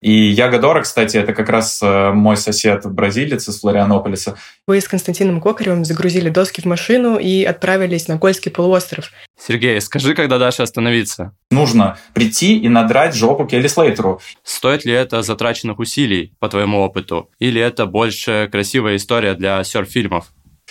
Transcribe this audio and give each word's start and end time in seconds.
И 0.00 0.12
Ягодора, 0.12 0.82
кстати, 0.82 1.16
это 1.16 1.34
как 1.34 1.48
раз 1.48 1.80
э, 1.82 2.12
мой 2.12 2.36
сосед 2.36 2.86
бразилец 2.86 3.48
из 3.48 3.60
Флорианополиса. 3.60 4.36
Вы 4.66 4.80
с 4.80 4.86
Константином 4.86 5.40
Кокаревым 5.40 5.84
загрузили 5.84 6.28
доски 6.28 6.60
в 6.60 6.66
машину 6.66 7.18
и 7.18 7.42
отправились 7.42 8.06
на 8.06 8.16
Кольский 8.16 8.52
полуостров. 8.52 9.10
Сергей, 9.36 9.80
скажи, 9.80 10.14
когда 10.14 10.38
дальше 10.38 10.62
остановиться? 10.62 11.32
Нужно 11.50 11.98
прийти 12.14 12.58
и 12.58 12.68
надрать 12.68 13.14
жопу 13.14 13.44
Келли 13.44 13.66
Слейтеру. 13.66 14.20
Стоит 14.44 14.84
ли 14.84 14.92
это 14.92 15.22
затраченных 15.22 15.80
усилий, 15.80 16.32
по 16.38 16.48
твоему 16.48 16.78
опыту? 16.78 17.28
Или 17.40 17.60
это 17.60 17.86
больше 17.86 18.48
красивая 18.52 18.96
история 18.96 19.34
для 19.34 19.64
серф-фильмов? 19.64 20.26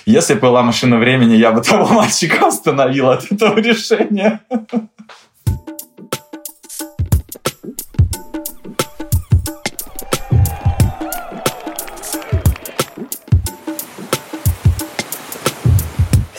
Если 0.05 0.35
бы 0.35 0.41
была 0.41 0.63
машина 0.63 0.97
времени, 0.97 1.35
я 1.35 1.51
бы 1.51 1.61
того 1.63 1.87
мальчика 1.87 2.47
остановил 2.47 3.09
от 3.09 3.29
этого 3.29 3.59
решения. 3.59 4.39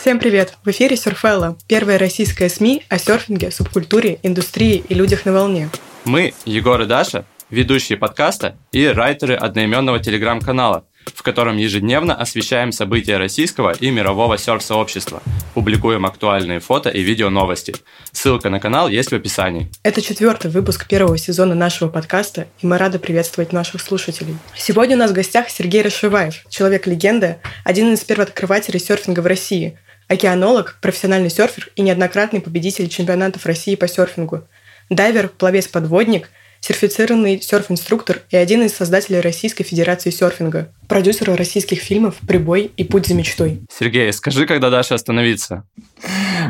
Всем 0.09 0.21
привет! 0.21 0.55
В 0.65 0.71
эфире 0.71 0.97
Surfella, 0.97 1.59
первая 1.67 1.99
российская 1.99 2.49
СМИ 2.49 2.83
о 2.89 2.97
серфинге, 2.97 3.51
субкультуре, 3.51 4.19
индустрии 4.23 4.83
и 4.89 4.95
людях 4.95 5.27
на 5.27 5.35
волне. 5.35 5.69
Мы, 6.07 6.33
Егор 6.47 6.81
и 6.81 6.87
Даша, 6.87 7.27
ведущие 7.51 7.99
подкаста 7.99 8.57
и 8.73 8.87
райтеры 8.87 9.35
одноименного 9.35 9.99
телеграм-канала, 9.99 10.87
в 11.15 11.23
котором 11.23 11.59
ежедневно 11.59 12.15
освещаем 12.15 12.73
события 12.73 13.19
российского 13.19 13.73
и 13.73 13.91
мирового 13.91 14.39
серф-сообщества, 14.39 15.23
публикуем 15.53 16.07
актуальные 16.07 16.61
фото 16.61 16.89
и 16.89 17.03
видео 17.03 17.29
новости. 17.29 17.75
Ссылка 18.11 18.49
на 18.49 18.61
канал 18.61 18.89
есть 18.89 19.11
в 19.11 19.15
описании. 19.15 19.71
Это 19.83 20.01
четвертый 20.01 20.51
выпуск 20.51 20.89
первого 20.89 21.19
сезона 21.19 21.55
нашего 21.55 21.91
подкаста, 21.91 22.47
и 22.63 22.67
мы 22.67 22.79
рады 22.79 22.99
приветствовать 22.99 23.53
наших 23.53 23.83
слушателей. 23.83 24.39
Сегодня 24.57 24.97
у 24.97 25.01
нас 25.01 25.11
в 25.11 25.15
гостях 25.15 25.51
Сергей 25.51 25.83
Рашиваев, 25.83 26.47
человек-легенда, 26.49 27.41
один 27.63 27.93
из 27.93 28.03
первооткрывателей 28.05 28.81
серфинга 28.81 29.21
в 29.21 29.27
России– 29.27 29.77
океанолог, 30.09 30.79
профессиональный 30.81 31.31
серфер 31.31 31.71
и 31.77 31.83
неоднократный 31.83 32.41
победитель 32.41 32.89
чемпионатов 32.89 33.47
России 33.47 33.77
по 33.77 33.87
серфингу, 33.87 34.45
дайвер, 34.91 35.29
пловец-подводник, 35.29 36.31
сертифицированный 36.61 37.41
серф-инструктор 37.41 38.23
и 38.31 38.37
один 38.37 38.63
из 38.63 38.75
создателей 38.75 39.21
Российской 39.21 39.65
Федерации 39.65 40.11
серфинга, 40.11 40.73
продюсер 40.89 41.33
российских 41.35 41.81
фильмов 41.81 42.17
«Прибой» 42.27 42.73
и 42.77 42.85
«Путь 42.85 43.07
за 43.07 43.15
мечтой». 43.15 43.61
Сергей, 43.71 44.13
скажи, 44.13 44.47
когда 44.47 44.71
дашь 44.71 44.91
остановиться? 44.91 45.65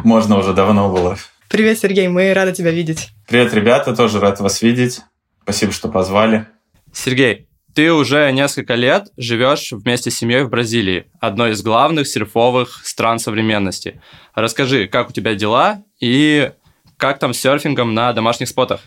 Можно 0.05 0.39
уже 0.39 0.55
давно 0.55 0.91
было. 0.91 1.19
Привет, 1.49 1.79
Сергей, 1.79 2.09
мы 2.09 2.33
рады 2.33 2.53
тебя 2.53 2.71
видеть. 2.71 3.09
Привет, 3.27 3.53
ребята, 3.55 3.95
тоже 3.95 4.21
рад 4.21 4.41
вас 4.41 4.63
видеть. 4.63 5.01
Спасибо, 5.43 5.73
что 5.73 5.89
позвали. 5.89 6.47
Сергей, 6.93 7.48
ты 7.75 7.93
уже 7.93 8.31
несколько 8.33 8.75
лет 8.75 9.09
живешь 9.17 9.73
вместе 9.73 10.11
с 10.11 10.17
семьей 10.17 10.43
в 10.43 10.51
Бразилии, 10.51 11.07
одной 11.21 11.53
из 11.53 11.63
главных 11.63 12.09
серфовых 12.09 12.81
стран 12.85 13.19
современности. 13.19 14.01
Расскажи, 14.35 14.89
как 14.89 15.11
у 15.11 15.13
тебя 15.13 15.35
дела 15.35 15.83
и 16.01 16.51
как 16.97 17.19
там 17.19 17.33
с 17.33 17.39
серфингом 17.39 17.95
на 17.95 18.13
домашних 18.13 18.49
спотах? 18.49 18.81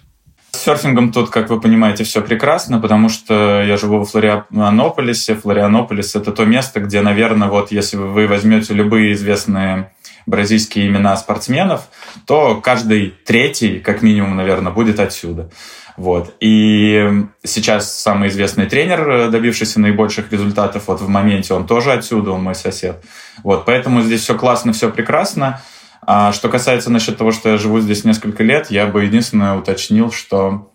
С 0.52 0.64
серфингом 0.64 1.14
тут, 1.14 1.30
как 1.30 1.50
вы 1.50 1.62
понимаете, 1.62 2.04
все 2.04 2.22
прекрасно, 2.22 2.80
потому 2.80 3.08
что 3.08 3.64
я 3.64 3.78
живу 3.78 4.00
во 4.00 4.06
Флорианополисе. 4.06 5.36
Флорианополис— 5.36 6.16
это 6.18 6.34
то 6.34 6.44
место, 6.44 6.82
где, 6.82 7.02
наверное, 7.02 7.48
вот 7.48 7.72
если 7.72 7.96
вы 7.96 8.28
возьмете 8.28 8.74
любые 8.74 9.14
известные 9.14 9.94
бразильские 10.26 10.88
имена 10.88 11.16
спортсменов, 11.16 11.88
то 12.28 12.60
каждый 12.62 13.14
третий, 13.26 13.80
как 13.80 14.02
минимум, 14.02 14.36
наверное, 14.36 14.72
будет 14.72 15.00
отсюда. 15.00 15.50
Вот. 15.98 16.36
И 16.40 17.26
сейчас 17.44 18.00
самый 18.00 18.30
известный 18.30 18.66
тренер, 18.66 19.10
э, 19.10 19.30
добившийся 19.30 19.80
наибольших 19.80 20.32
результатов 20.32 20.84
вот 20.88 21.02
в 21.02 21.08
моменте, 21.08 21.54
он 21.54 21.68
тоже 21.68 21.92
отсюда, 21.92 22.32
он 22.32 22.44
мой 22.44 22.56
сосед. 22.56 23.04
Вот. 23.44 23.66
Поэтому 23.66 24.02
здесь 24.02 24.22
все 24.22 24.38
классно, 24.38 24.74
все 24.74 24.90
прекрасно. 24.90 25.62
А 26.06 26.32
что 26.32 26.50
касается 26.50 26.92
насчет 26.92 27.18
того, 27.18 27.32
что 27.32 27.50
я 27.50 27.58
живу 27.58 27.80
здесь 27.80 28.04
несколько 28.04 28.44
лет, 28.44 28.72
я 28.72 28.88
бы 28.88 29.04
единственное 29.04 29.56
уточнил, 29.56 30.12
что 30.12 30.72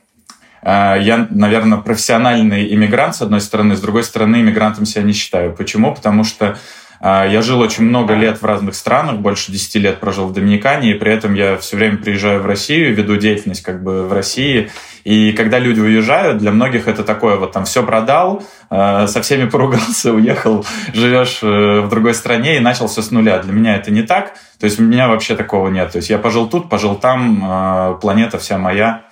э, 0.62 0.96
я, 1.00 1.26
наверное, 1.30 1.78
профессиональный 1.78 2.72
иммигрант, 2.72 3.16
с 3.16 3.22
одной 3.22 3.40
стороны, 3.40 3.76
с 3.76 3.80
другой 3.80 4.04
стороны, 4.04 4.36
иммигрантом 4.36 4.86
себя 4.86 5.02
не 5.02 5.12
считаю. 5.12 5.54
Почему? 5.54 5.94
Потому 5.94 6.22
что 6.24 6.58
я 7.00 7.42
жил 7.42 7.60
очень 7.60 7.84
много 7.84 8.14
лет 8.14 8.40
в 8.40 8.44
разных 8.44 8.74
странах, 8.74 9.18
больше 9.18 9.52
10 9.52 9.74
лет 9.76 10.00
прожил 10.00 10.26
в 10.26 10.32
Доминикане, 10.32 10.92
и 10.92 10.94
при 10.94 11.12
этом 11.12 11.34
я 11.34 11.56
все 11.56 11.76
время 11.76 11.98
приезжаю 11.98 12.42
в 12.42 12.46
Россию, 12.46 12.94
веду 12.94 13.16
деятельность 13.16 13.62
как 13.62 13.82
бы 13.82 14.06
в 14.06 14.12
России. 14.12 14.70
И 15.06 15.30
когда 15.34 15.60
люди 15.60 15.78
уезжают, 15.78 16.38
для 16.38 16.50
многих 16.50 16.88
это 16.88 17.04
такое, 17.04 17.36
вот 17.36 17.52
там 17.52 17.64
все 17.64 17.84
продал, 17.84 18.42
а, 18.70 19.06
со 19.06 19.22
всеми 19.22 19.48
поругался, 19.48 20.12
уехал, 20.14 20.66
живешь 20.92 21.38
э, 21.44 21.80
в 21.82 21.88
другой 21.88 22.12
стране 22.12 22.56
и 22.56 22.58
начал 22.58 22.88
все 22.88 23.02
с 23.02 23.12
нуля. 23.12 23.38
Для 23.38 23.52
меня 23.52 23.76
это 23.76 23.92
не 23.92 24.02
так. 24.02 24.34
То 24.58 24.64
есть 24.64 24.80
у 24.80 24.82
меня 24.82 25.06
вообще 25.06 25.36
такого 25.36 25.68
нет. 25.68 25.92
То 25.92 25.98
есть 25.98 26.10
я 26.10 26.18
пожил 26.18 26.48
тут, 26.48 26.68
пожил 26.68 26.96
там, 26.96 27.40
а, 27.44 27.94
планета 27.94 28.40
вся 28.40 28.58
моя. 28.58 29.04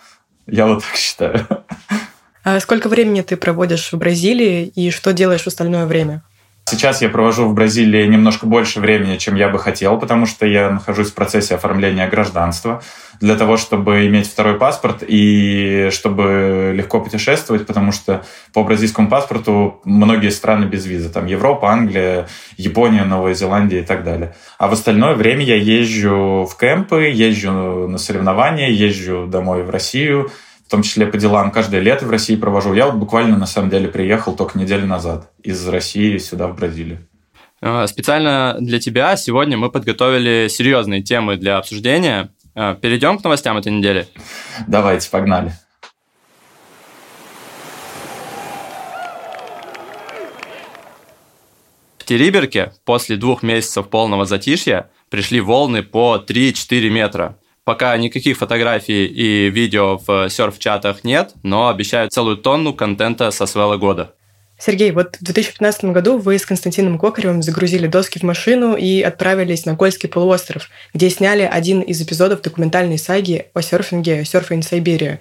Я 0.48 0.66
вот 0.66 0.82
так 0.82 0.96
считаю. 0.96 1.46
А 2.42 2.58
сколько 2.58 2.88
времени 2.88 3.20
ты 3.20 3.36
проводишь 3.36 3.92
в 3.92 3.96
Бразилии 3.96 4.66
и 4.66 4.90
что 4.90 5.12
делаешь 5.12 5.44
в 5.44 5.46
остальное 5.46 5.86
время? 5.86 6.24
Сейчас 6.66 7.02
я 7.02 7.10
провожу 7.10 7.46
в 7.46 7.54
Бразилии 7.54 8.06
немножко 8.06 8.46
больше 8.46 8.80
времени, 8.80 9.18
чем 9.18 9.34
я 9.34 9.50
бы 9.50 9.58
хотел, 9.58 9.98
потому 9.98 10.24
что 10.24 10.46
я 10.46 10.70
нахожусь 10.70 11.10
в 11.10 11.14
процессе 11.14 11.56
оформления 11.56 12.08
гражданства. 12.08 12.82
Для 13.20 13.36
того, 13.36 13.58
чтобы 13.58 14.06
иметь 14.06 14.26
второй 14.26 14.58
паспорт 14.58 15.04
и 15.06 15.90
чтобы 15.92 16.72
легко 16.74 17.00
путешествовать, 17.00 17.66
потому 17.66 17.92
что 17.92 18.24
по 18.54 18.64
бразильскому 18.64 19.08
паспорту 19.08 19.82
многие 19.84 20.30
страны 20.30 20.64
без 20.64 20.86
визы, 20.86 21.10
там 21.10 21.26
Европа, 21.26 21.70
Англия, 21.70 22.28
Япония, 22.56 23.04
Новая 23.04 23.34
Зеландия 23.34 23.80
и 23.80 23.84
так 23.84 24.02
далее. 24.02 24.34
А 24.58 24.68
в 24.68 24.72
остальное 24.72 25.14
время 25.14 25.44
я 25.44 25.56
езжу 25.56 26.48
в 26.50 26.56
кемпы, 26.58 27.12
езжу 27.12 27.88
на 27.88 27.98
соревнования, 27.98 28.70
езжу 28.70 29.26
домой 29.26 29.64
в 29.64 29.70
Россию, 29.70 30.30
в 30.66 30.70
том 30.70 30.82
числе 30.82 31.06
по 31.06 31.18
делам. 31.18 31.50
Каждое 31.50 31.80
лето 31.80 32.06
в 32.06 32.10
России 32.10 32.36
провожу. 32.36 32.74
Я 32.74 32.86
вот 32.86 32.96
буквально, 32.96 33.36
на 33.36 33.46
самом 33.46 33.70
деле, 33.70 33.88
приехал 33.88 34.34
только 34.34 34.58
неделю 34.58 34.86
назад 34.86 35.30
из 35.42 35.66
России 35.68 36.18
сюда, 36.18 36.48
в 36.48 36.56
Бразилию. 36.56 37.06
А, 37.60 37.86
специально 37.86 38.56
для 38.58 38.80
тебя 38.80 39.16
сегодня 39.16 39.56
мы 39.56 39.70
подготовили 39.70 40.48
серьезные 40.48 41.02
темы 41.02 41.36
для 41.36 41.58
обсуждения. 41.58 42.30
А, 42.54 42.74
перейдем 42.74 43.18
к 43.18 43.24
новостям 43.24 43.56
этой 43.56 43.72
недели? 43.72 44.06
Давайте, 44.66 45.10
погнали. 45.10 45.52
В 51.98 52.06
Териберке 52.06 52.74
после 52.84 53.16
двух 53.16 53.42
месяцев 53.42 53.88
полного 53.88 54.26
затишья 54.26 54.90
пришли 55.08 55.40
волны 55.40 55.82
по 55.82 56.22
3-4 56.26 56.90
метра. 56.90 57.38
Пока 57.64 57.96
никаких 57.96 58.36
фотографий 58.36 59.06
и 59.06 59.48
видео 59.48 59.96
в 59.96 60.28
серф-чатах 60.28 61.02
нет, 61.02 61.32
но 61.42 61.68
обещают 61.68 62.12
целую 62.12 62.36
тонну 62.36 62.74
контента 62.74 63.30
со 63.30 63.46
свела 63.46 63.78
года. 63.78 64.12
Сергей, 64.58 64.92
вот 64.92 65.16
в 65.16 65.24
2015 65.24 65.86
году 65.86 66.18
вы 66.18 66.38
с 66.38 66.46
Константином 66.46 66.98
Кокаревым 66.98 67.42
загрузили 67.42 67.86
доски 67.86 68.18
в 68.18 68.22
машину 68.22 68.76
и 68.76 69.00
отправились 69.00 69.64
на 69.64 69.76
Кольский 69.76 70.08
полуостров, 70.08 70.68
где 70.92 71.10
сняли 71.10 71.42
один 71.42 71.80
из 71.80 72.00
эпизодов 72.00 72.42
документальной 72.42 72.98
саги 72.98 73.46
о 73.54 73.62
серфинге 73.62 74.22
«Surfing 74.22 74.60
Siberia». 74.60 75.18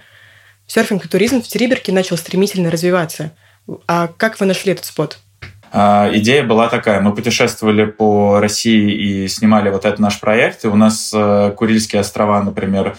Серфинг 0.67 1.05
и 1.05 1.09
туризм 1.09 1.41
в 1.41 1.47
Териберке 1.47 1.91
начал 1.91 2.17
стремительно 2.17 2.69
развиваться. 2.69 3.31
А 3.87 4.07
как 4.07 4.39
вы 4.39 4.45
нашли 4.45 4.73
этот 4.73 4.85
спот? 4.85 5.19
А, 5.75 6.07
идея 6.13 6.43
была 6.43 6.69
такая. 6.69 7.01
Мы 7.01 7.15
путешествовали 7.15 7.85
по 7.85 8.39
России 8.39 8.91
и 8.91 9.27
снимали 9.27 9.71
вот 9.71 9.85
этот 9.85 9.99
наш 9.99 10.19
проект. 10.19 10.63
И 10.65 10.67
у 10.67 10.75
нас 10.75 11.11
э, 11.13 11.51
Курильские 11.57 12.01
острова, 12.01 12.43
например, 12.43 12.95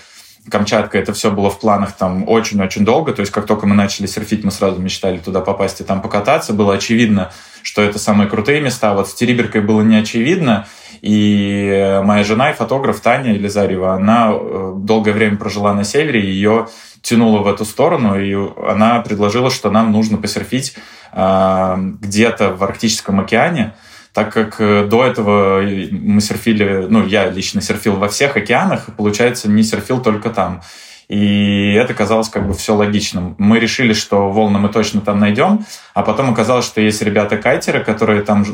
Камчатка, 0.51 0.99
это 0.99 1.13
все 1.13 1.31
было 1.31 1.51
в 1.51 1.61
планах 1.61 1.93
там 1.93 2.29
очень-очень 2.29 2.85
долго. 2.85 3.13
То 3.13 3.21
есть 3.21 3.31
как 3.31 3.47
только 3.47 3.69
мы 3.69 3.77
начали 3.77 4.07
серфить, 4.07 4.43
мы 4.43 4.51
сразу 4.51 4.81
мечтали 4.81 5.19
туда 5.19 5.41
попасть 5.41 5.81
и 5.81 5.85
там 5.85 6.03
покататься. 6.03 6.53
Было 6.53 6.75
очевидно, 6.75 7.33
что 7.65 7.83
это 7.83 7.99
самые 7.99 8.29
крутые 8.29 8.61
места. 8.61 8.95
Вот 8.95 9.09
с 9.09 9.15
Териберкой 9.15 9.63
было 9.63 9.83
не 9.83 9.97
очевидно. 9.97 10.69
И 11.01 12.01
моя 12.05 12.25
жена 12.25 12.51
и 12.51 12.55
фотограф 12.55 13.01
Таня 13.01 13.35
Елизарева, 13.35 13.95
она 13.95 14.31
э, 14.33 14.73
долгое 14.77 15.13
время 15.13 15.37
прожила 15.37 15.75
на 15.75 15.85
севере, 15.85 16.25
ее 16.25 16.69
тянуло 17.03 17.41
в 17.41 17.47
эту 17.47 17.67
сторону, 17.67 18.19
и 18.19 18.35
она 18.67 19.01
предложила, 19.01 19.51
что 19.51 19.71
нам 19.71 19.93
нужно 19.93 20.17
посерфить 20.17 20.75
э, 21.13 21.77
где-то 22.01 22.55
в 22.55 22.65
Арктическом 22.65 23.21
океане, 23.21 23.75
так 24.15 24.33
как 24.33 24.61
э, 24.61 24.87
до 24.87 25.05
этого 25.05 25.61
мы 25.61 26.23
серфили, 26.23 26.87
ну, 26.89 27.05
я 27.05 27.29
лично 27.29 27.61
серфил 27.61 27.97
во 27.97 28.09
всех 28.09 28.37
океанах, 28.37 28.87
получается, 28.97 29.51
не 29.51 29.63
серфил 29.63 30.01
только 30.01 30.31
там. 30.31 30.63
И 31.09 31.73
это 31.75 31.95
казалось 31.95 32.29
как 32.29 32.47
бы 32.47 32.55
все 32.55 32.75
логичным. 32.75 33.35
Мы 33.39 33.59
решили, 33.59 33.93
что 33.93 34.31
волны 34.31 34.59
мы 34.59 34.69
точно 34.69 35.01
там 35.01 35.19
найдем, 35.21 35.65
а 35.93 36.03
потом 36.03 36.31
оказалось, 36.31 36.65
что 36.65 36.81
есть 36.81 37.03
ребята-кайтеры, 37.03 37.85
которые 37.85 38.23
там 38.23 38.45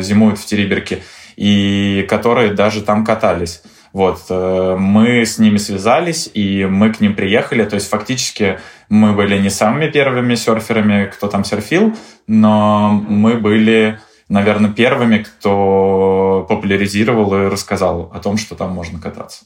зимуют 0.00 0.38
в 0.38 0.46
Териберке, 0.46 1.02
и 1.36 2.06
которые 2.08 2.52
даже 2.52 2.82
там 2.82 3.04
катались. 3.04 3.62
Вот, 3.92 4.26
э, 4.28 4.76
мы 4.78 5.24
с 5.24 5.38
ними 5.38 5.56
связались, 5.56 6.30
и 6.32 6.64
мы 6.64 6.92
к 6.92 7.00
ним 7.00 7.14
приехали. 7.14 7.64
То 7.64 7.74
есть 7.74 7.88
фактически 7.88 8.60
мы 8.88 9.12
были 9.14 9.38
не 9.38 9.50
самыми 9.50 9.88
первыми 9.88 10.36
серферами, 10.36 11.06
кто 11.06 11.26
там 11.26 11.44
серфил, 11.44 11.96
но 12.26 12.90
мы 13.08 13.34
были, 13.34 13.98
наверное, 14.28 14.70
первыми, 14.70 15.18
кто 15.18 16.46
популяризировал 16.48 17.34
и 17.34 17.48
рассказал 17.48 18.12
о 18.14 18.20
том, 18.20 18.36
что 18.36 18.54
там 18.54 18.70
можно 18.70 19.00
кататься. 19.00 19.44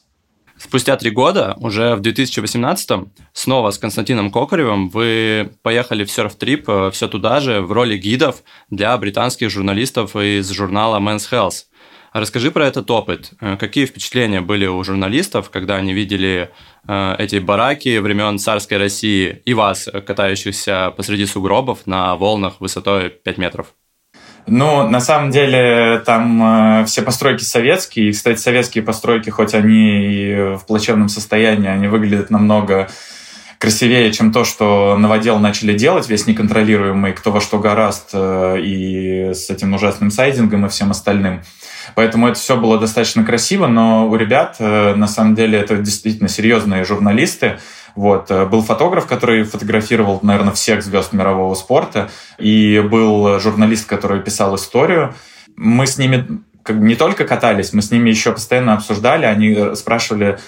Спустя 0.64 0.96
три 0.96 1.10
года, 1.10 1.54
уже 1.58 1.94
в 1.94 2.00
2018-м, 2.00 3.12
снова 3.34 3.70
с 3.70 3.78
Константином 3.78 4.30
Кокаревым 4.30 4.88
вы 4.88 5.52
поехали 5.62 6.04
в 6.04 6.10
серф-трип 6.10 6.66
э, 6.68 6.90
все 6.90 7.06
туда 7.06 7.40
же 7.40 7.60
в 7.60 7.70
роли 7.70 7.98
гидов 7.98 8.42
для 8.70 8.96
британских 8.96 9.50
журналистов 9.50 10.16
из 10.16 10.50
журнала 10.50 10.98
Men's 11.00 11.30
Health. 11.30 11.66
Расскажи 12.14 12.50
про 12.50 12.66
этот 12.66 12.90
опыт. 12.90 13.32
Э, 13.42 13.58
какие 13.58 13.84
впечатления 13.84 14.40
были 14.40 14.66
у 14.66 14.82
журналистов, 14.82 15.50
когда 15.50 15.76
они 15.76 15.92
видели 15.92 16.50
э, 16.88 17.16
эти 17.18 17.36
бараки 17.36 17.98
времен 17.98 18.38
царской 18.38 18.78
России 18.78 19.42
и 19.44 19.52
вас, 19.52 19.86
катающихся 20.06 20.94
посреди 20.96 21.26
сугробов 21.26 21.86
на 21.86 22.16
волнах 22.16 22.60
высотой 22.60 23.10
5 23.10 23.36
метров? 23.36 23.74
Ну, 24.46 24.88
на 24.88 25.00
самом 25.00 25.30
деле, 25.30 26.02
там 26.04 26.82
э, 26.82 26.84
все 26.84 27.02
постройки 27.02 27.42
советские. 27.42 28.10
И, 28.10 28.12
кстати, 28.12 28.38
советские 28.38 28.84
постройки, 28.84 29.30
хоть 29.30 29.54
они 29.54 30.04
и 30.04 30.34
в 30.56 30.66
плачевном 30.66 31.08
состоянии, 31.08 31.68
они 31.68 31.88
выглядят 31.88 32.30
намного 32.30 32.88
красивее, 33.58 34.12
чем 34.12 34.32
то, 34.32 34.44
что 34.44 34.96
новодел 34.98 35.38
начали 35.38 35.72
делать, 35.72 36.10
весь 36.10 36.26
неконтролируемый, 36.26 37.14
кто 37.14 37.30
во 37.30 37.40
что 37.40 37.58
гораст, 37.58 38.10
э, 38.12 38.58
и 38.60 39.32
с 39.32 39.48
этим 39.48 39.72
ужасным 39.72 40.10
сайдингом 40.10 40.66
и 40.66 40.68
всем 40.68 40.90
остальным. 40.90 41.42
Поэтому 41.94 42.28
это 42.28 42.38
все 42.38 42.58
было 42.58 42.78
достаточно 42.78 43.24
красиво, 43.24 43.66
но 43.66 44.06
у 44.08 44.16
ребят, 44.16 44.56
э, 44.58 44.94
на 44.94 45.06
самом 45.06 45.34
деле, 45.34 45.58
это 45.58 45.76
действительно 45.78 46.28
серьезные 46.28 46.84
журналисты, 46.84 47.58
вот. 47.94 48.30
Э, 48.30 48.46
был 48.46 48.62
фотограф, 48.62 49.06
который 49.06 49.44
фотографировал, 49.44 50.20
наверное, 50.22 50.52
всех 50.52 50.82
звезд 50.82 51.12
мирового 51.12 51.54
спорта, 51.54 52.10
и 52.38 52.80
был 52.80 53.38
журналист, 53.38 53.86
который 53.86 54.20
писал 54.20 54.54
историю. 54.56 55.14
Мы 55.56 55.86
с 55.86 55.98
ними 55.98 56.42
не 56.68 56.94
только 56.94 57.24
катались, 57.24 57.72
мы 57.72 57.82
с 57.82 57.90
ними 57.90 58.10
еще 58.10 58.32
постоянно 58.32 58.74
обсуждали, 58.74 59.26
они 59.26 59.54
э, 59.54 59.74
спрашивали, 59.74 60.38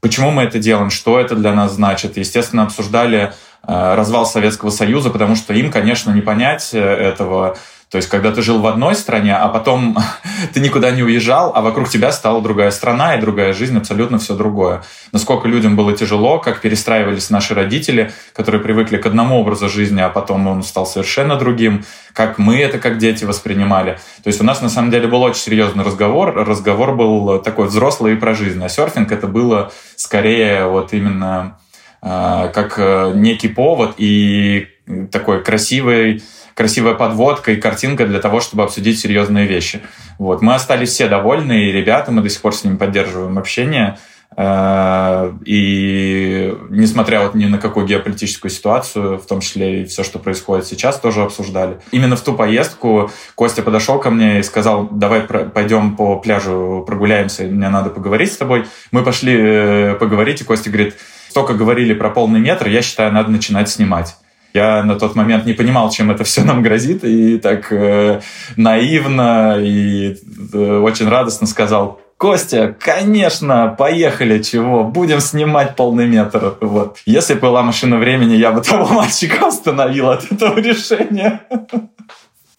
почему 0.00 0.30
мы 0.30 0.42
это 0.42 0.58
делаем, 0.58 0.90
что 0.90 1.18
это 1.18 1.34
для 1.34 1.54
нас 1.54 1.72
значит. 1.72 2.16
Естественно, 2.16 2.64
обсуждали 2.64 3.32
э, 3.66 3.94
развал 3.94 4.26
Советского 4.26 4.70
Союза, 4.70 5.10
потому 5.10 5.34
что 5.34 5.54
им, 5.54 5.70
конечно, 5.70 6.10
не 6.10 6.20
понять 6.20 6.74
этого 6.74 7.56
то 7.92 7.96
есть, 7.96 8.08
когда 8.08 8.32
ты 8.32 8.40
жил 8.40 8.58
в 8.58 8.66
одной 8.66 8.94
стране, 8.94 9.36
а 9.36 9.48
потом 9.48 9.98
ты 10.54 10.60
никуда 10.60 10.92
не 10.92 11.02
уезжал, 11.02 11.52
а 11.54 11.60
вокруг 11.60 11.90
тебя 11.90 12.10
стала 12.10 12.40
другая 12.40 12.70
страна 12.70 13.16
и 13.16 13.20
другая 13.20 13.52
жизнь, 13.52 13.76
абсолютно 13.76 14.18
все 14.18 14.34
другое. 14.34 14.82
Насколько 15.12 15.46
людям 15.46 15.76
было 15.76 15.92
тяжело, 15.92 16.38
как 16.38 16.62
перестраивались 16.62 17.28
наши 17.28 17.52
родители, 17.54 18.10
которые 18.32 18.62
привыкли 18.62 18.96
к 18.96 19.04
одному 19.04 19.38
образу 19.38 19.68
жизни, 19.68 20.00
а 20.00 20.08
потом 20.08 20.46
он 20.46 20.62
стал 20.62 20.86
совершенно 20.86 21.36
другим, 21.36 21.84
как 22.14 22.38
мы 22.38 22.60
это 22.60 22.78
как 22.78 22.96
дети 22.96 23.26
воспринимали. 23.26 23.98
То 24.24 24.28
есть 24.28 24.40
у 24.40 24.44
нас 24.44 24.62
на 24.62 24.70
самом 24.70 24.90
деле 24.90 25.06
был 25.06 25.20
очень 25.20 25.42
серьезный 25.42 25.84
разговор. 25.84 26.34
Разговор 26.34 26.96
был 26.96 27.40
такой 27.40 27.66
взрослый 27.66 28.14
и 28.14 28.16
про 28.16 28.32
жизнь. 28.32 28.64
А 28.64 28.70
серфинг 28.70 29.12
это 29.12 29.26
было 29.26 29.70
скорее 29.96 30.64
вот 30.64 30.94
именно 30.94 31.58
э, 32.00 32.50
как 32.54 32.78
э, 32.78 33.12
некий 33.14 33.48
повод 33.48 33.96
и 33.98 34.68
такой 35.10 35.42
красивый 35.44 36.22
красивая 36.54 36.94
подводка 36.94 37.52
и 37.52 37.56
картинка 37.56 38.06
для 38.06 38.20
того, 38.20 38.40
чтобы 38.40 38.62
обсудить 38.62 38.98
серьезные 38.98 39.46
вещи. 39.46 39.80
Вот. 40.18 40.42
Мы 40.42 40.54
остались 40.54 40.90
все 40.90 41.08
довольны, 41.08 41.68
и 41.68 41.72
ребята, 41.72 42.12
мы 42.12 42.22
до 42.22 42.28
сих 42.28 42.40
пор 42.40 42.54
с 42.54 42.64
ними 42.64 42.76
поддерживаем 42.76 43.38
общение. 43.38 43.98
Э, 44.36 45.32
и 45.44 46.56
несмотря 46.70 47.22
вот 47.22 47.34
ни 47.34 47.46
на 47.46 47.58
какую 47.58 47.86
геополитическую 47.86 48.50
ситуацию, 48.50 49.18
в 49.18 49.26
том 49.26 49.40
числе 49.40 49.82
и 49.82 49.84
все, 49.84 50.02
что 50.02 50.18
происходит 50.18 50.66
сейчас, 50.66 50.98
тоже 50.98 51.22
обсуждали. 51.22 51.78
Именно 51.90 52.16
в 52.16 52.22
ту 52.22 52.34
поездку 52.34 53.10
Костя 53.34 53.62
подошел 53.62 53.98
ко 53.98 54.10
мне 54.10 54.40
и 54.40 54.42
сказал, 54.42 54.88
давай 54.90 55.22
пойдем 55.22 55.96
по 55.96 56.16
пляжу 56.16 56.84
прогуляемся, 56.86 57.44
мне 57.44 57.68
надо 57.68 57.90
поговорить 57.90 58.32
с 58.32 58.36
тобой. 58.36 58.66
Мы 58.90 59.02
пошли 59.02 59.36
э, 59.36 59.94
поговорить, 59.94 60.40
и 60.40 60.44
Костя 60.44 60.70
говорит, 60.70 60.96
столько 61.28 61.54
говорили 61.54 61.94
про 61.94 62.10
полный 62.10 62.40
метр, 62.40 62.68
я 62.68 62.82
считаю, 62.82 63.12
надо 63.12 63.30
начинать 63.30 63.68
снимать. 63.68 64.16
Я 64.54 64.82
на 64.82 64.98
тот 64.98 65.14
момент 65.14 65.46
не 65.46 65.54
понимал, 65.54 65.90
чем 65.90 66.10
это 66.10 66.24
все 66.24 66.42
нам 66.44 66.62
грозит, 66.62 67.04
и 67.04 67.38
так 67.38 67.72
э, 67.72 68.20
наивно 68.56 69.56
и 69.58 70.16
э, 70.52 70.78
очень 70.78 71.08
радостно 71.08 71.46
сказал, 71.46 72.00
Костя, 72.22 72.72
конечно, 72.78 73.74
поехали, 73.76 74.40
чего, 74.40 74.84
будем 74.84 75.18
снимать 75.18 75.74
полный 75.74 76.06
метр. 76.06 76.56
Вот. 76.60 76.98
Если 77.04 77.34
была 77.34 77.62
машина 77.62 77.98
времени, 77.98 78.36
я 78.36 78.52
бы 78.52 78.60
того 78.60 78.86
мальчика 78.92 79.48
остановил 79.48 80.08
от 80.08 80.30
этого 80.30 80.60
решения. 80.60 81.40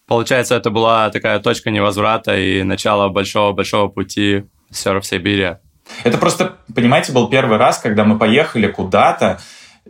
Получается, 0.06 0.56
это 0.56 0.70
была 0.70 1.08
такая 1.08 1.38
точка 1.38 1.70
невозврата 1.70 2.36
и 2.36 2.62
начало 2.62 3.08
большого-большого 3.08 3.88
пути 3.88 4.44
серф 4.70 5.06
Сибири. 5.06 5.56
Это 6.02 6.18
просто, 6.18 6.56
понимаете, 6.74 7.12
был 7.12 7.28
первый 7.28 7.56
раз, 7.56 7.78
когда 7.78 8.04
мы 8.04 8.18
поехали 8.18 8.66
куда-то, 8.66 9.38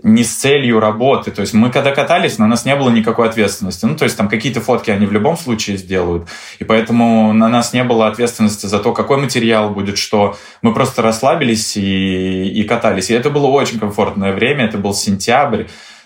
не 0.04 0.22
с 0.22 0.36
целью 0.36 0.80
работы. 0.80 1.30
То 1.30 1.40
есть 1.40 1.54
мы 1.54 1.70
когда 1.70 1.90
катались, 1.90 2.38
на 2.38 2.46
нас 2.46 2.66
не 2.66 2.76
было 2.76 2.90
никакой 2.90 3.26
ответственности. 3.26 3.86
Ну, 3.86 3.96
то 3.96 4.04
есть 4.04 4.16
там 4.18 4.28
какие-то 4.28 4.60
фотки 4.60 4.90
они 4.90 5.06
в 5.06 5.12
любом 5.12 5.36
случае 5.38 5.78
сделают. 5.78 6.28
И 6.58 6.64
поэтому 6.64 7.32
на 7.32 7.48
нас 7.48 7.72
не 7.72 7.82
было 7.84 8.06
ответственности 8.06 8.66
за 8.66 8.78
то, 8.80 8.92
какой 8.92 9.16
материал 9.16 9.70
будет, 9.70 9.96
что. 9.96 10.36
Мы 10.60 10.74
просто 10.74 11.00
расслабились 11.00 11.76
и, 11.78 12.48
и 12.48 12.64
катались. 12.64 13.10
И 13.10 13.14
это 13.14 13.30
было 13.30 13.46
очень 13.46 13.78
комфортное 13.78 14.34
время. 14.34 14.66
Это 14.66 14.76
был 14.76 14.92
сентябрь. 14.92 15.64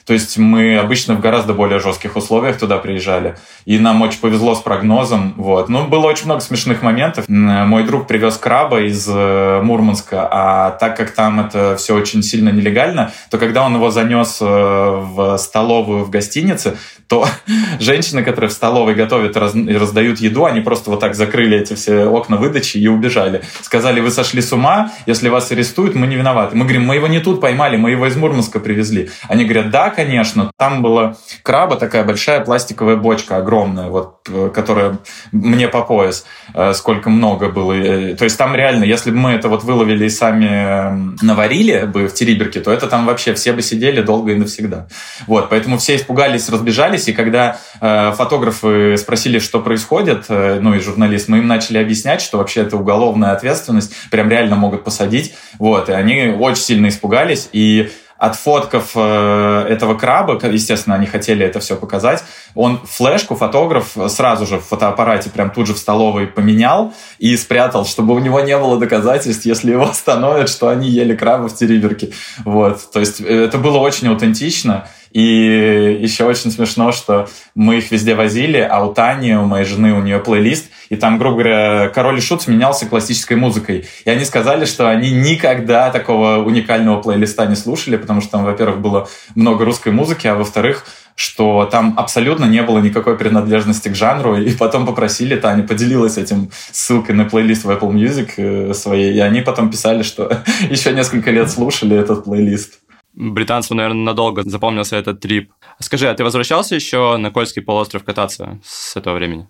То 0.09 0.15
есть 0.15 0.39
мы 0.39 0.79
обычно 0.79 1.17
в 1.17 1.21
гораздо 1.21 1.53
более 1.53 1.81
жестких 1.81 2.17
условиях 2.17 2.59
туда 2.59 2.79
приезжали. 2.79 3.37
И 3.67 3.79
нам 3.79 4.01
очень 4.01 4.21
повезло 4.21 4.55
с 4.55 4.61
прогнозом. 4.61 5.35
Вот. 5.37 5.69
Ну, 5.69 5.87
было 5.87 6.07
очень 6.07 6.25
много 6.25 6.41
смешных 6.41 6.81
моментов. 6.81 7.27
Мой 7.29 7.83
друг 7.83 8.07
привез 8.07 8.39
краба 8.39 8.81
из 8.81 9.07
э, 9.07 9.61
Мурманска, 9.63 10.27
а 10.31 10.71
так 10.71 10.97
как 10.97 11.11
там 11.11 11.41
это 11.41 11.77
все 11.77 11.95
очень 11.95 12.23
сильно 12.23 12.49
нелегально, 12.49 13.13
то 13.29 13.37
когда 13.37 13.67
он 13.67 13.75
его 13.75 13.91
занес 13.91 14.39
э, 14.41 14.47
в 14.47 15.37
столовую 15.37 16.05
в 16.05 16.11
гостинице, 16.11 16.79
то 17.07 17.27
женщины, 17.79 18.23
которые 18.23 18.49
в 18.49 18.55
столовой 18.55 18.95
готовят 18.95 19.37
и 19.37 19.77
раздают 19.77 20.21
еду, 20.21 20.47
они 20.47 20.63
просто 20.63 20.91
вот 20.91 21.01
так 21.01 21.15
закрыли 21.15 21.59
эти 21.59 21.75
все 21.75 22.07
окна 22.07 22.39
выдачи 22.39 22.79
и 22.79 22.89
убежали. 22.89 23.43
Сказали, 23.61 24.01
вы 24.01 24.11
сошли 24.11 24.41
с 24.41 24.55
ума, 24.55 24.91
если 25.05 25.29
вас 25.29 25.51
арестуют, 25.51 25.95
мы 25.95 26.07
не 26.07 26.17
виноваты. 26.17 26.57
Мы 26.57 26.65
говорим, 26.65 26.85
мы 26.85 26.95
его 26.95 27.09
не 27.09 27.21
тут 27.21 27.43
поймали, 27.43 27.77
мы 27.77 27.91
его 27.91 28.07
из 28.07 28.17
Мурманска 28.17 28.59
привезли. 28.59 29.11
Они 29.29 29.45
говорят, 29.45 29.69
да, 29.69 29.91
конечно. 29.99 30.53
Там 30.57 30.81
была 30.81 31.17
краба, 31.43 31.75
такая 31.75 32.05
большая 32.05 32.39
пластиковая 32.41 32.95
бочка, 32.95 33.37
огромная, 33.37 33.89
вот, 33.89 34.21
э, 34.29 34.49
которая 34.55 34.99
мне 35.33 35.67
по 35.67 35.83
пояс, 35.83 36.25
э, 36.55 36.73
сколько 36.73 37.11
много 37.11 37.49
было. 37.49 37.73
Э, 37.73 38.15
то 38.15 38.23
есть 38.23 38.39
там 38.39 38.55
реально, 38.55 38.85
если 38.85 39.11
бы 39.11 39.17
мы 39.17 39.31
это 39.33 39.49
вот 39.49 39.65
выловили 39.65 40.05
и 40.05 40.09
сами 40.09 41.17
наварили 41.21 41.85
бы 41.85 42.07
в 42.07 42.15
Териберке, 42.15 42.61
то 42.61 42.71
это 42.71 42.87
там 42.87 43.07
вообще 43.07 43.35
все 43.35 43.53
бы 43.53 43.61
сидели 43.61 44.01
долго 44.01 44.31
и 44.31 44.37
навсегда. 44.37 44.87
Вот, 45.27 45.51
поэтому 45.51 45.79
все 45.79 45.97
испугались, 45.97 46.49
разбежались, 46.49 47.09
и 47.09 47.13
когда 47.13 47.57
фотографы 47.81 48.97
спросили, 48.99 49.41
что 49.41 49.61
происходит, 49.61 50.27
ну 50.29 50.75
и 50.75 50.79
журналист, 50.79 51.29
мы 51.29 51.39
им 51.39 51.49
начали 51.49 51.79
объяснять, 51.79 52.21
что 52.21 52.39
вообще 52.39 52.61
это 52.61 52.77
уголовная 52.77 53.33
ответственность, 53.33 53.93
прям 54.11 54.29
реально 54.31 54.55
могут 54.55 54.85
посадить, 54.85 55.35
вот, 55.59 55.89
и 55.89 55.93
они 55.93 56.29
очень 56.39 56.63
сильно 56.63 56.89
испугались, 56.89 57.49
и 57.53 57.91
от 58.19 58.35
фотков 58.35 58.91
э, 58.95 59.67
этого 59.69 59.95
краба, 59.95 60.39
естественно, 60.47 60.97
они 60.97 61.07
хотели 61.07 61.47
это 61.47 61.61
все 61.61 61.77
показать, 61.77 62.25
он 62.55 62.81
флешку, 62.85 63.37
фотограф, 63.37 63.97
сразу 64.09 64.45
же 64.45 64.59
в 64.59 64.65
фотоаппарате 64.65 65.31
прям 65.31 65.51
тут 65.51 65.69
же 65.69 65.75
в 65.75 65.79
столовой 65.79 66.27
поменял 66.27 66.93
и 67.19 67.37
спрятал, 67.37 67.87
чтобы 67.87 68.15
у 68.15 68.19
него 68.19 68.41
не 68.41 68.59
было 68.59 68.79
доказательств, 68.79 69.47
если 69.47 69.71
его 69.71 69.89
остановят, 69.89 70.49
что 70.49 70.69
они 70.69 70.89
ели 70.89 71.15
краба 71.15 71.49
в 71.49 71.55
Териберке. 71.55 72.13
Вот. 72.45 72.91
То 72.93 73.01
есть 73.01 73.21
э, 73.21 73.45
это 73.45 73.59
было 73.59 73.79
очень 73.79 74.09
аутентично. 74.09 74.89
И 75.13 75.99
еще 76.01 76.25
очень 76.25 76.51
смешно, 76.51 76.93
что 76.93 77.29
мы 77.55 77.79
их 77.79 77.91
везде 77.91 78.15
возили, 78.15 78.59
а 78.59 78.85
у 78.85 78.93
Тани, 78.93 79.35
у 79.35 79.45
моей 79.45 79.65
жены, 79.65 79.95
у 79.95 80.03
нее 80.03 80.19
плейлист, 80.19 80.67
и 80.89 80.97
там, 80.97 81.19
грубо 81.19 81.43
говоря, 81.43 81.89
Король 81.89 82.19
и 82.19 82.21
Шут 82.21 82.43
сменялся 82.43 82.87
классической 82.87 83.37
музыкой. 83.37 83.87
И 84.05 84.11
они 84.11 84.25
сказали, 84.25 84.65
что 84.65 84.89
они 84.89 85.11
никогда 85.11 85.91
такого 85.91 86.39
уникального 86.39 87.01
плейлиста 87.01 87.47
не 87.47 87.57
слушали, 87.57 87.97
потому 87.97 88.21
что 88.21 88.33
там, 88.33 88.45
во-первых, 88.45 88.81
было 88.81 89.09
много 89.35 89.65
русской 89.65 89.93
музыки, 89.93 90.27
а 90.27 90.35
во-вторых, 90.35 90.87
что 91.19 91.69
там 91.71 91.95
абсолютно 91.97 92.45
не 92.45 92.63
было 92.63 92.79
никакой 92.79 93.19
принадлежности 93.19 93.89
к 93.89 93.97
жанру, 93.97 94.37
и 94.37 94.53
потом 94.53 94.87
попросили, 94.87 95.35
Таня 95.35 95.65
поделилась 95.65 96.17
этим 96.17 96.51
ссылкой 96.71 97.17
на 97.17 97.25
плейлист 97.25 97.65
в 97.65 97.71
Apple 97.71 97.93
Music 97.93 98.35
э, 98.37 98.73
своей, 98.73 99.13
и 99.15 99.19
они 99.19 99.41
потом 99.41 99.69
писали, 99.69 100.05
что 100.05 100.45
еще 100.71 100.93
несколько 100.93 101.33
лет 101.33 101.51
слушали 101.51 101.97
этот 101.97 102.25
плейлист 102.25 102.79
британцам, 103.19 103.77
наверное, 103.77 104.05
надолго 104.05 104.43
запомнился 104.43 104.97
этот 104.97 105.21
трип. 105.21 105.53
Скажи, 105.81 106.09
а 106.09 106.15
ты 106.15 106.25
возвращался 106.25 106.75
еще 106.75 107.17
на 107.17 107.31
Кольский 107.31 107.63
полуостров 107.63 108.05
кататься 108.05 108.61
с 108.65 108.97
этого 108.97 109.17
времени? 109.17 109.49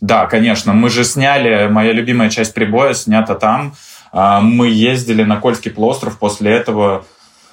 Да, 0.00 0.26
конечно. 0.26 0.72
Мы 0.72 0.88
же 0.88 1.04
сняли, 1.04 1.68
моя 1.68 1.92
любимая 1.92 2.30
часть 2.30 2.54
прибоя 2.54 2.94
снята 2.94 3.34
там. 3.34 3.74
А, 4.12 4.40
мы 4.40 4.68
ездили 4.68 5.24
на 5.24 5.36
Кольский 5.40 5.70
полуостров 5.70 6.18
после 6.18 6.52
этого 6.52 7.04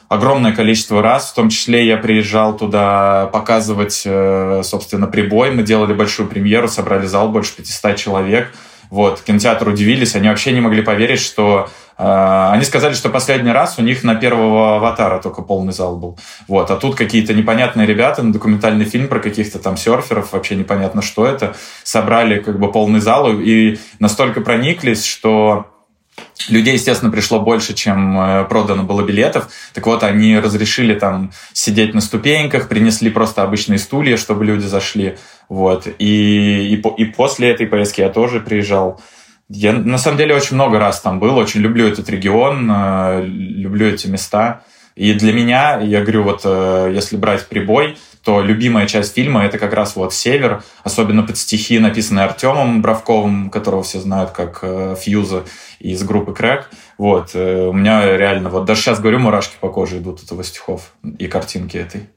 огромное 0.09 0.53
количество 0.53 1.01
раз, 1.01 1.31
в 1.31 1.35
том 1.35 1.49
числе 1.49 1.85
я 1.85 1.97
приезжал 1.97 2.55
туда 2.55 3.27
показывать, 3.33 4.03
э, 4.05 4.61
собственно, 4.63 5.07
прибой. 5.07 5.51
Мы 5.51 5.63
делали 5.63 5.93
большую 5.93 6.29
премьеру, 6.29 6.67
собрали 6.67 7.05
зал 7.05 7.29
больше 7.29 7.55
500 7.57 7.95
человек. 7.97 8.53
Вот, 8.89 9.21
кинотеатр 9.21 9.67
удивились, 9.69 10.15
они 10.15 10.29
вообще 10.29 10.51
не 10.51 10.61
могли 10.61 10.81
поверить, 10.81 11.19
что 11.19 11.69
э, 11.97 12.49
они 12.51 12.63
сказали, 12.63 12.93
что 12.93 13.09
последний 13.09 13.51
раз 13.51 13.77
у 13.77 13.81
них 13.81 14.03
на 14.03 14.15
первого 14.15 14.77
аватара 14.77 15.19
только 15.19 15.41
полный 15.41 15.73
зал 15.73 15.97
был. 15.97 16.17
Вот, 16.47 16.71
а 16.71 16.75
тут 16.77 16.95
какие-то 16.95 17.33
непонятные 17.33 17.87
ребята 17.87 18.23
на 18.23 18.31
документальный 18.31 18.85
фильм 18.85 19.07
про 19.07 19.19
каких-то 19.19 19.59
там 19.59 19.77
серферов, 19.77 20.33
вообще 20.33 20.55
непонятно, 20.55 21.01
что 21.01 21.25
это, 21.25 21.55
собрали 21.83 22.39
как 22.39 22.59
бы 22.59 22.71
полный 22.71 22.99
зал 22.99 23.29
и 23.31 23.77
настолько 23.99 24.41
прониклись, 24.41 25.05
что 25.05 25.67
Людей, 26.49 26.73
естественно, 26.73 27.11
пришло 27.11 27.39
больше, 27.39 27.73
чем 27.73 28.19
э, 28.19 28.45
продано 28.45 28.83
было 28.83 29.01
билетов. 29.01 29.49
Так 29.73 29.85
вот, 29.85 30.03
они 30.03 30.37
разрешили 30.39 30.93
там 30.93 31.31
сидеть 31.53 31.93
на 31.93 32.01
ступеньках, 32.01 32.69
принесли 32.69 33.09
просто 33.09 33.43
обычные 33.43 33.79
стулья, 33.79 34.17
чтобы 34.17 34.45
люди 34.45 34.65
зашли. 34.65 35.17
Вот. 35.49 35.87
И, 35.99 36.73
и, 36.73 36.75
и 36.75 37.05
после 37.05 37.49
этой 37.49 37.67
поездки 37.67 38.01
я 38.01 38.09
тоже 38.09 38.39
приезжал. 38.39 39.01
Я 39.49 39.73
на 39.73 39.97
самом 39.97 40.17
деле 40.17 40.35
очень 40.35 40.55
много 40.55 40.77
раз 40.77 40.99
там 41.01 41.19
был, 41.19 41.37
очень 41.37 41.61
люблю 41.61 41.87
этот 41.87 42.09
регион, 42.09 42.69
э, 42.69 43.25
люблю 43.25 43.87
эти 43.87 44.07
места. 44.07 44.61
И 44.95 45.13
для 45.13 45.31
меня, 45.31 45.79
я 45.79 46.01
говорю, 46.01 46.23
вот 46.23 46.41
э, 46.43 46.91
если 46.93 47.17
брать 47.17 47.47
прибой, 47.47 47.97
то 48.27 48.41
любимая 48.41 48.87
часть 48.87 49.15
фильма 49.15 49.45
это 49.45 49.57
как 49.57 49.71
раз 49.71 49.95
вот 49.95 50.13
север, 50.13 50.61
особенно 50.83 51.23
под 51.23 51.37
стихи, 51.37 51.79
написанные 51.79 52.25
Артемом 52.25 52.81
Бравковым, 52.81 53.49
которого 53.49 53.83
все 53.83 54.01
знают 54.01 54.31
как 54.31 54.59
э, 54.63 54.97
Фьюза 54.99 55.45
из 55.79 56.03
группы 56.03 56.33
Крэк. 56.33 56.69
Вот, 56.97 57.29
э, 57.35 57.67
у 57.67 57.71
меня 57.71 58.17
реально, 58.17 58.49
вот 58.49 58.65
даже 58.65 58.81
сейчас 58.81 58.99
говорю, 58.99 59.19
мурашки 59.19 59.55
по 59.61 59.69
коже 59.69 59.99
идут 59.99 60.21
от 60.21 60.29
его 60.29 60.43
стихов 60.43 60.91
и 61.17 61.27
картинки 61.27 61.77
этой. 61.77 62.09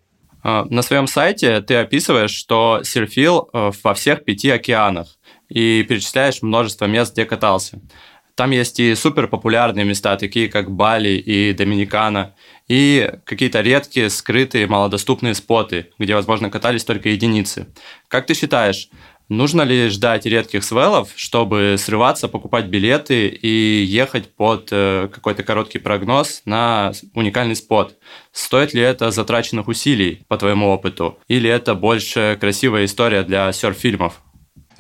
А, 0.43 0.65
на 0.69 0.83
своем 0.83 1.07
сайте 1.07 1.61
ты 1.61 1.77
описываешь, 1.77 2.35
что 2.35 2.81
серфил 2.83 3.49
э, 3.53 3.71
во 3.85 3.95
всех 3.95 4.25
пяти 4.25 4.51
океанах 4.51 5.17
и 5.49 5.85
перечисляешь 5.85 6.43
множество 6.43 6.87
мест, 6.87 7.13
где 7.13 7.25
катался. 7.25 7.79
Там 8.41 8.53
есть 8.53 8.81
и 8.81 8.95
супер 8.95 9.29
популярные 9.29 9.85
места, 9.85 10.17
такие 10.17 10.49
как 10.49 10.71
Бали 10.71 11.11
и 11.11 11.53
Доминикана, 11.53 12.35
и 12.69 13.13
какие-то 13.27 13.61
редкие, 13.61 14.09
скрытые, 14.09 14.67
малодоступные 14.67 15.35
споты, 15.35 15.91
где, 15.99 16.15
возможно, 16.15 16.49
катались 16.49 16.85
только 16.85 17.11
единицы. 17.11 17.67
Как 18.09 18.25
ты 18.25 18.33
считаешь, 18.33 18.89
нужно 19.29 19.61
ли 19.61 19.91
ждать 19.91 20.25
редких 20.25 20.65
свелов, 20.65 21.11
чтобы 21.17 21.77
срываться, 21.79 22.29
покупать 22.29 22.65
билеты 22.65 23.29
и 23.29 23.85
ехать 23.85 24.35
под 24.35 24.71
э, 24.73 25.11
какой-то 25.13 25.43
короткий 25.43 25.79
прогноз 25.79 26.41
на 26.47 26.93
уникальный 27.13 27.57
спот? 27.57 27.99
Стоит 28.33 28.73
ли 28.73 28.81
это 28.81 29.11
затраченных 29.11 29.69
усилий, 29.69 30.23
по 30.29 30.39
твоему 30.39 30.69
опыту? 30.69 31.19
Или 31.29 31.51
это 31.51 31.75
больше 31.75 32.39
красивая 32.41 32.87
история 32.87 33.23
для 33.23 33.53
серф-фильмов? 33.53 34.23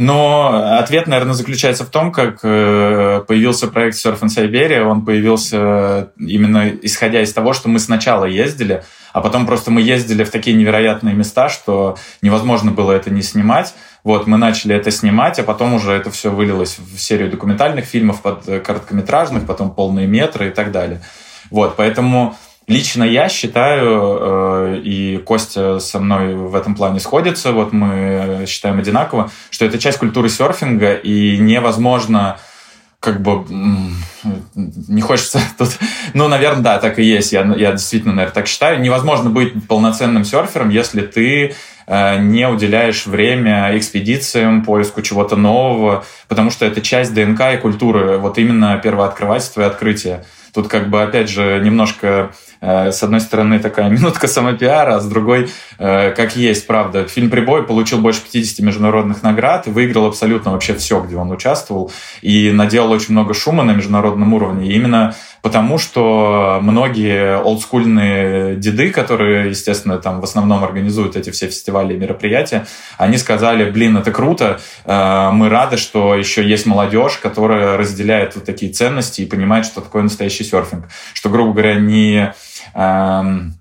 Но 0.00 0.78
ответ, 0.78 1.08
наверное, 1.08 1.34
заключается 1.34 1.84
в 1.84 1.90
том, 1.90 2.10
как 2.10 2.38
э, 2.42 3.22
появился 3.28 3.68
проект 3.68 3.98
Surf 3.98 4.20
in 4.20 4.28
Siberia. 4.28 4.80
Он 4.80 5.04
появился 5.04 6.12
именно 6.16 6.70
исходя 6.70 7.20
из 7.20 7.34
того, 7.34 7.52
что 7.52 7.68
мы 7.68 7.78
сначала 7.78 8.24
ездили, 8.24 8.82
а 9.12 9.20
потом 9.20 9.44
просто 9.44 9.70
мы 9.70 9.82
ездили 9.82 10.24
в 10.24 10.30
такие 10.30 10.56
невероятные 10.56 11.14
места, 11.14 11.50
что 11.50 11.98
невозможно 12.22 12.70
было 12.70 12.92
это 12.92 13.10
не 13.10 13.20
снимать. 13.20 13.74
Вот, 14.02 14.26
мы 14.26 14.38
начали 14.38 14.74
это 14.74 14.90
снимать, 14.90 15.38
а 15.38 15.42
потом 15.42 15.74
уже 15.74 15.92
это 15.92 16.10
все 16.10 16.30
вылилось 16.30 16.78
в 16.78 16.98
серию 16.98 17.30
документальных 17.30 17.84
фильмов, 17.84 18.22
под 18.22 18.46
короткометражных, 18.64 19.44
потом 19.44 19.70
полные 19.70 20.06
метры 20.06 20.48
и 20.48 20.50
так 20.50 20.72
далее. 20.72 21.02
Вот, 21.50 21.76
поэтому 21.76 22.36
Лично 22.70 23.02
я 23.02 23.28
считаю, 23.28 24.18
э, 24.20 24.80
и 24.84 25.16
Костя 25.18 25.80
со 25.80 25.98
мной 25.98 26.36
в 26.36 26.54
этом 26.54 26.76
плане 26.76 27.00
сходится, 27.00 27.50
вот 27.50 27.72
мы 27.72 28.44
считаем 28.46 28.78
одинаково, 28.78 29.28
что 29.50 29.64
это 29.64 29.76
часть 29.76 29.98
культуры 29.98 30.28
серфинга, 30.28 30.94
и 30.94 31.36
невозможно 31.38 32.38
как 33.00 33.22
бы 33.22 33.44
не 34.54 35.00
хочется 35.00 35.40
тут... 35.58 35.70
Ну, 36.14 36.28
наверное, 36.28 36.62
да, 36.62 36.78
так 36.78 37.00
и 37.00 37.02
есть. 37.02 37.32
Я, 37.32 37.42
я 37.56 37.72
действительно, 37.72 38.12
наверное, 38.12 38.34
так 38.34 38.46
считаю. 38.46 38.80
Невозможно 38.80 39.30
быть 39.30 39.66
полноценным 39.66 40.24
серфером, 40.24 40.68
если 40.68 41.00
ты 41.00 41.54
э, 41.88 42.18
не 42.20 42.46
уделяешь 42.46 43.06
время 43.06 43.76
экспедициям, 43.76 44.64
поиску 44.64 45.02
чего-то 45.02 45.34
нового, 45.34 46.04
потому 46.28 46.50
что 46.50 46.66
это 46.66 46.80
часть 46.82 47.14
ДНК 47.14 47.54
и 47.54 47.56
культуры, 47.56 48.18
вот 48.18 48.38
именно 48.38 48.78
первооткрывательство 48.78 49.62
и 49.62 49.64
открытие. 49.64 50.24
Тут 50.52 50.68
как 50.68 50.90
бы, 50.90 51.02
опять 51.02 51.28
же, 51.28 51.60
немножко, 51.62 52.32
э, 52.60 52.92
с 52.92 53.02
одной 53.02 53.20
стороны, 53.20 53.58
такая 53.58 53.88
минутка 53.90 54.28
самопиара, 54.28 54.96
а 54.96 55.00
с 55.00 55.06
другой, 55.06 55.48
э, 55.78 56.10
как 56.12 56.36
есть, 56.36 56.66
правда. 56.66 57.06
Фильм 57.06 57.30
«Прибой» 57.30 57.62
получил 57.62 57.98
больше 57.98 58.22
50 58.22 58.60
международных 58.64 59.22
наград 59.22 59.66
и 59.66 59.70
выиграл 59.70 60.06
абсолютно 60.06 60.52
вообще 60.52 60.74
все, 60.74 61.00
где 61.00 61.16
он 61.16 61.30
участвовал, 61.30 61.90
и 62.22 62.50
наделал 62.50 62.90
очень 62.92 63.12
много 63.12 63.34
шума 63.34 63.62
на 63.64 63.72
международном 63.72 64.32
уровне. 64.34 64.70
И 64.70 64.74
именно 64.74 65.14
потому 65.42 65.78
что 65.78 66.58
многие 66.62 67.38
олдскульные 67.38 68.56
деды, 68.56 68.90
которые, 68.90 69.50
естественно, 69.50 69.98
там 69.98 70.20
в 70.20 70.24
основном 70.24 70.64
организуют 70.64 71.16
эти 71.16 71.30
все 71.30 71.46
фестивали 71.46 71.94
и 71.94 71.96
мероприятия, 71.96 72.66
они 72.98 73.16
сказали, 73.16 73.70
блин, 73.70 73.96
это 73.96 74.12
круто, 74.12 74.60
э, 74.84 75.30
мы 75.32 75.48
рады, 75.48 75.76
что 75.76 76.14
еще 76.14 76.46
есть 76.46 76.66
молодежь, 76.66 77.18
которая 77.18 77.76
разделяет 77.76 78.34
вот 78.34 78.44
такие 78.44 78.72
ценности 78.72 79.22
и 79.22 79.26
понимает, 79.26 79.64
что 79.64 79.80
такое 79.80 80.02
настоящий 80.02 80.39
серфинг. 80.42 80.88
Что, 81.14 81.28
грубо 81.28 81.52
говоря, 81.52 81.74
не 81.76 82.34
эм, 82.74 83.54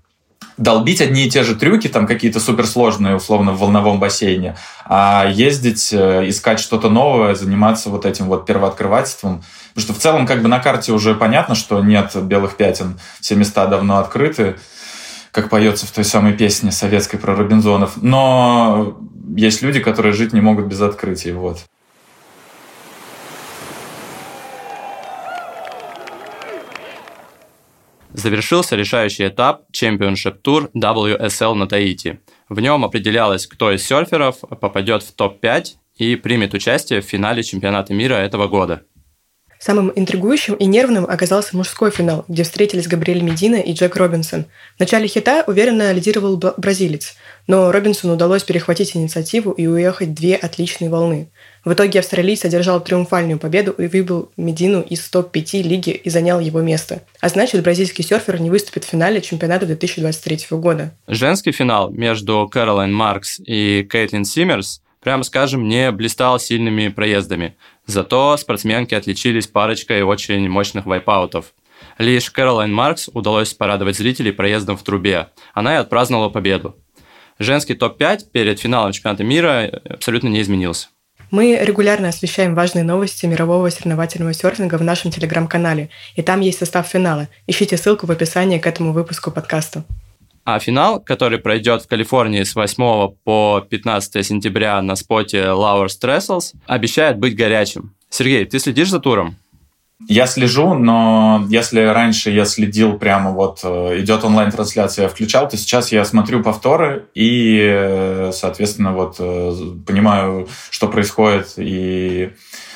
долбить 0.56 1.00
одни 1.00 1.26
и 1.26 1.30
те 1.30 1.42
же 1.42 1.56
трюки, 1.56 1.88
там 1.88 2.06
какие-то 2.06 2.40
суперсложные, 2.40 3.16
условно, 3.16 3.52
в 3.52 3.58
волновом 3.58 3.98
бассейне, 3.98 4.56
а 4.84 5.26
ездить, 5.30 5.92
э, 5.92 6.28
искать 6.28 6.60
что-то 6.60 6.90
новое, 6.90 7.34
заниматься 7.34 7.90
вот 7.90 8.04
этим 8.06 8.26
вот 8.26 8.46
первооткрывательством, 8.46 9.42
Потому 9.74 9.84
что 9.84 9.94
в 9.94 10.02
целом 10.02 10.26
как 10.26 10.42
бы 10.42 10.48
на 10.48 10.58
карте 10.58 10.92
уже 10.92 11.14
понятно, 11.14 11.54
что 11.54 11.82
нет 11.82 12.14
белых 12.24 12.56
пятен, 12.56 12.98
все 13.20 13.36
места 13.36 13.66
давно 13.66 13.98
открыты, 13.98 14.56
как 15.32 15.48
поется 15.48 15.86
в 15.86 15.90
той 15.90 16.04
самой 16.04 16.32
песне 16.32 16.72
советской 16.72 17.18
про 17.18 17.36
Робинзонов. 17.36 17.92
Но 18.02 18.98
есть 19.36 19.62
люди, 19.62 19.80
которые 19.80 20.12
жить 20.12 20.32
не 20.32 20.40
могут 20.40 20.66
без 20.66 20.80
открытий. 20.80 21.32
Вот. 21.32 21.60
Завершился 28.20 28.76
решающий 28.76 29.28
этап 29.28 29.62
Championship 29.72 30.42
Tour 30.44 30.70
WSL 30.76 31.54
на 31.54 31.66
Таити. 31.66 32.20
В 32.50 32.60
нем 32.60 32.84
определялось, 32.84 33.46
кто 33.46 33.72
из 33.72 33.82
серферов 33.82 34.40
попадет 34.40 35.02
в 35.02 35.14
топ-5 35.14 35.64
и 35.96 36.16
примет 36.16 36.52
участие 36.52 37.00
в 37.00 37.06
финале 37.06 37.42
чемпионата 37.42 37.94
мира 37.94 38.16
этого 38.16 38.46
года. 38.46 38.82
Самым 39.58 39.90
интригующим 39.94 40.54
и 40.54 40.66
нервным 40.66 41.06
оказался 41.06 41.56
мужской 41.56 41.90
финал, 41.90 42.26
где 42.28 42.42
встретились 42.42 42.88
Габриэль 42.88 43.22
Медина 43.22 43.56
и 43.56 43.72
Джек 43.72 43.96
Робинсон. 43.96 44.44
В 44.76 44.80
начале 44.80 45.06
хита 45.06 45.44
уверенно 45.46 45.90
лидировал 45.92 46.36
бразилец, 46.36 47.14
но 47.46 47.72
Робинсону 47.72 48.14
удалось 48.14 48.42
перехватить 48.42 48.96
инициативу 48.96 49.50
и 49.50 49.66
уехать 49.66 50.12
две 50.12 50.36
отличные 50.36 50.90
волны. 50.90 51.30
В 51.64 51.72
итоге 51.72 51.98
австралиец 51.98 52.44
одержал 52.44 52.80
триумфальную 52.80 53.38
победу 53.38 53.72
и 53.72 53.86
выбил 53.86 54.30
Медину 54.36 54.80
из 54.80 55.08
топ-5 55.08 55.62
лиги 55.62 55.90
и 55.90 56.10
занял 56.10 56.40
его 56.40 56.60
место. 56.60 57.02
А 57.20 57.28
значит, 57.28 57.62
бразильский 57.62 58.04
серфер 58.04 58.40
не 58.40 58.50
выступит 58.50 58.84
в 58.84 58.88
финале 58.88 59.20
чемпионата 59.20 59.66
2023 59.66 60.58
года. 60.58 60.92
Женский 61.06 61.52
финал 61.52 61.90
между 61.90 62.48
Кэролайн 62.50 62.92
Маркс 62.92 63.40
и 63.44 63.86
Кейтлин 63.90 64.24
Симмерс, 64.24 64.82
прямо 65.00 65.22
скажем, 65.22 65.68
не 65.68 65.90
блистал 65.92 66.38
сильными 66.38 66.88
проездами– 66.88 67.56
Зато 67.90 68.36
спортсменки 68.36 68.94
отличились 68.94 69.48
парочкой 69.48 70.02
очень 70.02 70.48
мощных 70.48 70.86
вайпаутов. 70.86 71.54
Лишь 71.98 72.30
Кэролайн 72.30 72.72
Маркс 72.72 73.10
удалось 73.12 73.52
порадовать 73.52 73.96
зрителей 73.96 74.30
проездом 74.30 74.76
в 74.76 74.84
трубе. 74.84 75.30
Она 75.54 75.74
и 75.74 75.78
отпраздновала 75.78 76.28
победу. 76.28 76.76
Женский 77.40 77.74
топ-5 77.74 78.30
перед 78.32 78.60
финалом 78.60 78.92
чемпионата 78.92 79.24
мира 79.24 79.82
абсолютно 79.88 80.28
не 80.28 80.40
изменился. 80.40 80.88
Мы 81.30 81.56
регулярно 81.62 82.08
освещаем 82.08 82.56
важные 82.56 82.82
новости 82.82 83.24
мирового 83.24 83.70
соревновательного 83.70 84.34
серфинга 84.34 84.76
в 84.76 84.82
нашем 84.82 85.12
телеграм-канале, 85.12 85.88
и 86.16 86.22
там 86.22 86.40
есть 86.40 86.58
состав 86.58 86.88
финала. 86.88 87.28
Ищите 87.46 87.76
ссылку 87.76 88.06
в 88.06 88.10
описании 88.10 88.58
к 88.58 88.66
этому 88.66 88.92
выпуску 88.92 89.30
подкаста. 89.30 89.84
А 90.44 90.58
финал, 90.58 90.98
который 90.98 91.38
пройдет 91.38 91.82
в 91.82 91.86
Калифорнии 91.86 92.42
с 92.42 92.56
8 92.56 93.14
по 93.22 93.64
15 93.68 94.26
сентября 94.26 94.82
на 94.82 94.96
споте 94.96 95.38
Lowers 95.38 95.92
Trestles, 96.02 96.54
обещает 96.66 97.18
быть 97.18 97.36
горячим. 97.36 97.94
Сергей, 98.08 98.44
ты 98.44 98.58
следишь 98.58 98.90
за 98.90 98.98
туром? 98.98 99.36
Я 100.08 100.26
слежу, 100.26 100.74
но 100.74 101.44
если 101.48 101.80
раньше 101.80 102.30
я 102.30 102.46
следил 102.46 102.98
прямо 102.98 103.30
вот, 103.30 103.60
э, 103.62 104.00
идет 104.00 104.24
онлайн-трансляция, 104.24 105.04
я 105.04 105.08
включал, 105.08 105.48
то 105.48 105.56
сейчас 105.58 105.92
я 105.92 106.04
смотрю 106.04 106.42
повторы 106.42 107.06
и, 107.14 107.60
э, 107.62 108.30
соответственно, 108.32 108.92
вот 108.92 109.16
э, 109.18 109.52
понимаю, 109.86 110.48
что 110.70 110.88
происходит 110.88 111.52
и 111.58 112.30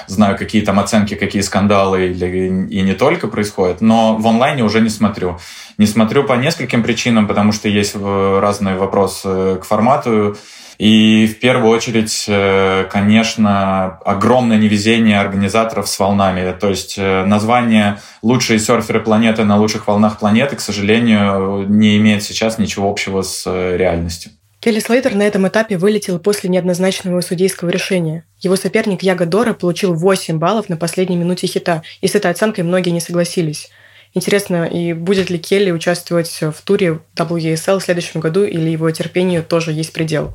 знаю, 0.06 0.36
какие 0.36 0.62
там 0.62 0.78
оценки, 0.78 1.14
какие 1.14 1.40
скандалы 1.40 2.08
или, 2.08 2.68
и 2.68 2.82
не 2.82 2.92
только 2.92 3.26
происходят, 3.26 3.80
но 3.80 4.16
в 4.16 4.26
онлайне 4.26 4.62
уже 4.62 4.82
не 4.82 4.90
смотрю. 4.90 5.38
Не 5.78 5.86
смотрю 5.86 6.24
по 6.24 6.34
нескольким 6.34 6.82
причинам, 6.82 7.26
потому 7.26 7.52
что 7.52 7.68
есть 7.68 7.96
разные 7.96 8.76
вопросы 8.76 9.56
к 9.56 9.64
формату, 9.64 10.36
и 10.78 11.26
в 11.26 11.38
первую 11.40 11.70
очередь, 11.70 12.24
э, 12.28 12.86
конечно, 12.90 13.98
огромное 14.04 14.58
невезение 14.58 15.20
организаторов 15.20 15.88
с 15.88 15.98
волнами. 15.98 16.54
То 16.58 16.68
есть 16.68 16.96
э, 16.98 17.24
название 17.24 18.00
«Лучшие 18.22 18.58
серферы 18.58 19.00
планеты 19.00 19.44
на 19.44 19.56
лучших 19.56 19.86
волнах 19.86 20.18
планеты», 20.18 20.56
к 20.56 20.60
сожалению, 20.60 21.66
не 21.68 21.96
имеет 21.98 22.22
сейчас 22.22 22.58
ничего 22.58 22.90
общего 22.90 23.22
с 23.22 23.44
э, 23.46 23.76
реальностью. 23.76 24.32
Келли 24.60 24.80
Слейтер 24.80 25.14
на 25.14 25.24
этом 25.24 25.46
этапе 25.46 25.76
вылетел 25.76 26.18
после 26.18 26.48
неоднозначного 26.48 27.20
судейского 27.20 27.68
решения. 27.68 28.24
Его 28.40 28.56
соперник 28.56 29.02
Яго 29.02 29.26
Дора 29.26 29.52
получил 29.52 29.92
8 29.94 30.38
баллов 30.38 30.70
на 30.70 30.78
последней 30.78 31.16
минуте 31.16 31.46
хита, 31.46 31.82
и 32.00 32.08
с 32.08 32.14
этой 32.14 32.30
оценкой 32.30 32.64
многие 32.64 32.90
не 32.90 33.00
согласились. 33.00 33.68
Интересно, 34.14 34.64
и 34.64 34.92
будет 34.92 35.28
ли 35.28 35.38
Келли 35.38 35.70
участвовать 35.70 36.40
в 36.40 36.62
туре 36.64 37.00
WSL 37.16 37.80
в 37.80 37.82
следующем 37.82 38.20
году, 38.20 38.44
или 38.44 38.70
его 38.70 38.90
терпению 38.90 39.42
тоже 39.42 39.72
есть 39.72 39.92
предел? 39.92 40.34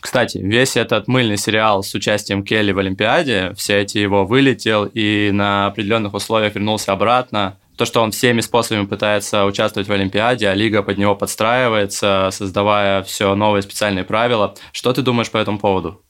Кстати, 0.00 0.38
весь 0.38 0.76
этот 0.76 1.08
мыльный 1.08 1.36
сериал 1.36 1.82
с 1.82 1.94
участием 1.94 2.42
Келли 2.42 2.72
в 2.72 2.78
Олимпиаде, 2.78 3.52
все 3.56 3.82
эти 3.82 3.98
его 3.98 4.24
вылетел 4.24 4.84
и 4.86 5.30
на 5.30 5.66
определенных 5.66 6.14
условиях 6.14 6.54
вернулся 6.54 6.92
обратно. 6.92 7.58
То, 7.76 7.84
что 7.84 8.02
он 8.02 8.12
всеми 8.12 8.40
способами 8.40 8.86
пытается 8.86 9.44
участвовать 9.44 9.88
в 9.88 9.92
Олимпиаде, 9.92 10.48
а 10.48 10.54
лига 10.54 10.82
под 10.82 10.96
него 10.96 11.16
подстраивается, 11.16 12.28
создавая 12.30 13.02
все 13.02 13.34
новые 13.34 13.62
специальные 13.62 14.04
правила. 14.04 14.54
Что 14.72 14.92
ты 14.92 15.02
думаешь 15.02 15.30
по 15.30 15.38
этому 15.38 15.58
поводу? 15.58 16.00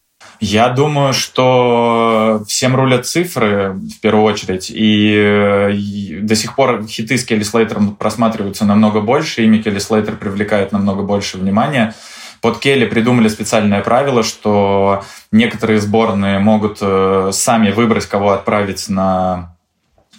Я 0.40 0.69
думаю, 0.69 1.12
что 1.12 2.43
всем 2.47 2.76
рулят 2.76 3.07
цифры 3.07 3.73
в 3.73 4.00
первую 4.00 4.25
очередь, 4.25 4.71
и, 4.75 6.19
до 6.23 6.35
сих 6.35 6.54
пор 6.54 6.87
хиты 6.87 7.16
с 7.16 7.25
Келли 7.25 7.43
Слейтером 7.43 7.95
просматриваются 7.97 8.64
намного 8.64 9.00
больше, 9.00 9.45
имя 9.45 9.62
Келли 9.62 9.78
Слейтер 9.78 10.16
привлекает 10.16 10.73
намного 10.73 11.02
больше 11.02 11.38
внимания. 11.38 11.95
Под 12.45 12.59
Келли 12.59 12.85
придумали 12.85 13.29
специальное 13.29 13.81
правило, 13.81 14.23
что 14.23 15.03
некоторые 15.33 15.81
сборные 15.81 16.39
могут 16.41 16.77
э, 16.83 17.31
сами 17.33 17.71
выбрать, 17.71 18.05
кого 18.05 18.33
отправить 18.33 18.91
на 18.91 19.57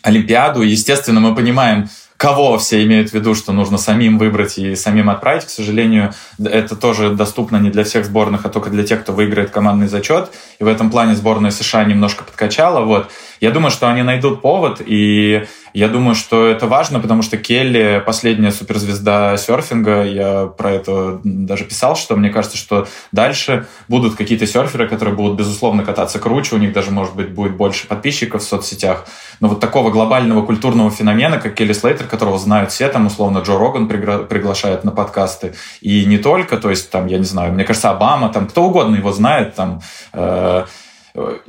Олимпиаду. 0.01 0.63
Естественно, 0.63 1.20
мы 1.20 1.36
понимаем, 1.36 1.88
кого 2.17 2.58
все 2.58 2.84
имеют 2.84 3.12
в 3.12 3.13
виду, 3.13 3.36
что 3.36 3.51
нужно 3.51 3.77
самим 3.77 4.17
выбрать 4.17 4.58
и 4.58 4.75
самим 4.75 5.12
отправить. 5.12 5.46
К 5.46 5.50
сожалению, 5.50 6.13
это 6.44 6.75
тоже 6.75 7.12
доступно 7.12 7.58
не 7.58 7.70
для 7.70 7.84
всех 7.84 8.05
сборных, 8.05 8.44
а 8.44 8.50
только 8.50 8.72
для 8.72 8.84
тех, 8.84 9.03
кто 9.03 9.13
выиграет 9.13 9.51
командный 9.51 9.88
зачет. 9.88 10.32
И 10.58 10.63
в 10.63 10.67
этом 10.67 10.89
плане 10.89 11.13
сборная 11.13 11.51
США 11.51 11.84
немножко 11.84 12.24
подкачала. 12.24 12.84
Вот. 12.84 13.12
Я 13.39 13.51
думаю, 13.51 13.70
что 13.70 13.88
они 13.88 14.01
найдут 14.01 14.41
повод, 14.41 14.82
и 14.84 15.46
я 15.75 15.89
думаю, 15.89 16.15
что 16.15 16.48
это 16.48 16.67
важно, 16.67 17.01
потому 17.01 17.22
что 17.22 17.38
Келли 17.38 18.01
последняя 18.05 18.51
суперзвезда 18.51 19.36
серфинга. 19.36 20.03
Я 20.03 20.46
про 20.46 20.72
это 20.72 21.20
даже 21.24 21.65
писал, 21.65 21.98
что 21.98 22.15
мне 22.15 22.29
кажется, 22.29 22.58
что 22.58 22.88
дальше 23.12 23.67
будут 23.89 24.15
какие-то 24.15 24.48
серферы, 24.48 24.88
которые 24.88 25.13
будут, 25.15 25.38
безусловно, 25.38 25.84
кататься 25.84 26.17
круче. 26.17 26.55
У 26.55 26.60
них 26.60 26.72
даже, 26.72 26.91
может 26.91 27.13
быть, 27.13 27.29
будет 27.29 27.58
больше 27.58 27.88
подписчиков 27.88 28.41
в 28.41 28.48
соцсетях. 28.48 29.05
Но 29.41 29.50
вот 29.50 29.60
такого 29.60 29.91
глобального 29.91 30.46
культурного 30.46 30.89
феномена, 30.91 31.39
как 31.39 31.55
Келли 31.55 31.74
Слейтер, 31.74 32.08
которого 32.08 32.39
знают 32.39 32.72
все, 32.72 32.88
там, 32.88 33.08
условно, 33.08 33.39
Джо 33.39 33.58
Роган 33.58 33.88
пригла- 33.89 34.25
приглашает 34.25 34.86
на 34.86 34.91
подкасты. 34.91 35.55
И 35.82 36.05
не 36.05 36.20
только, 36.20 36.55
то 36.55 36.70
есть, 36.70 36.89
там, 36.89 37.08
я 37.08 37.17
не 37.17 37.25
знаю, 37.25 37.51
мне 37.51 37.65
кажется, 37.65 37.91
Обама, 37.91 38.29
там, 38.29 38.48
кто 38.48 38.63
угодно 38.63 38.96
его 38.96 39.12
знает, 39.12 39.55
там, 39.55 39.82
э- 40.13 40.63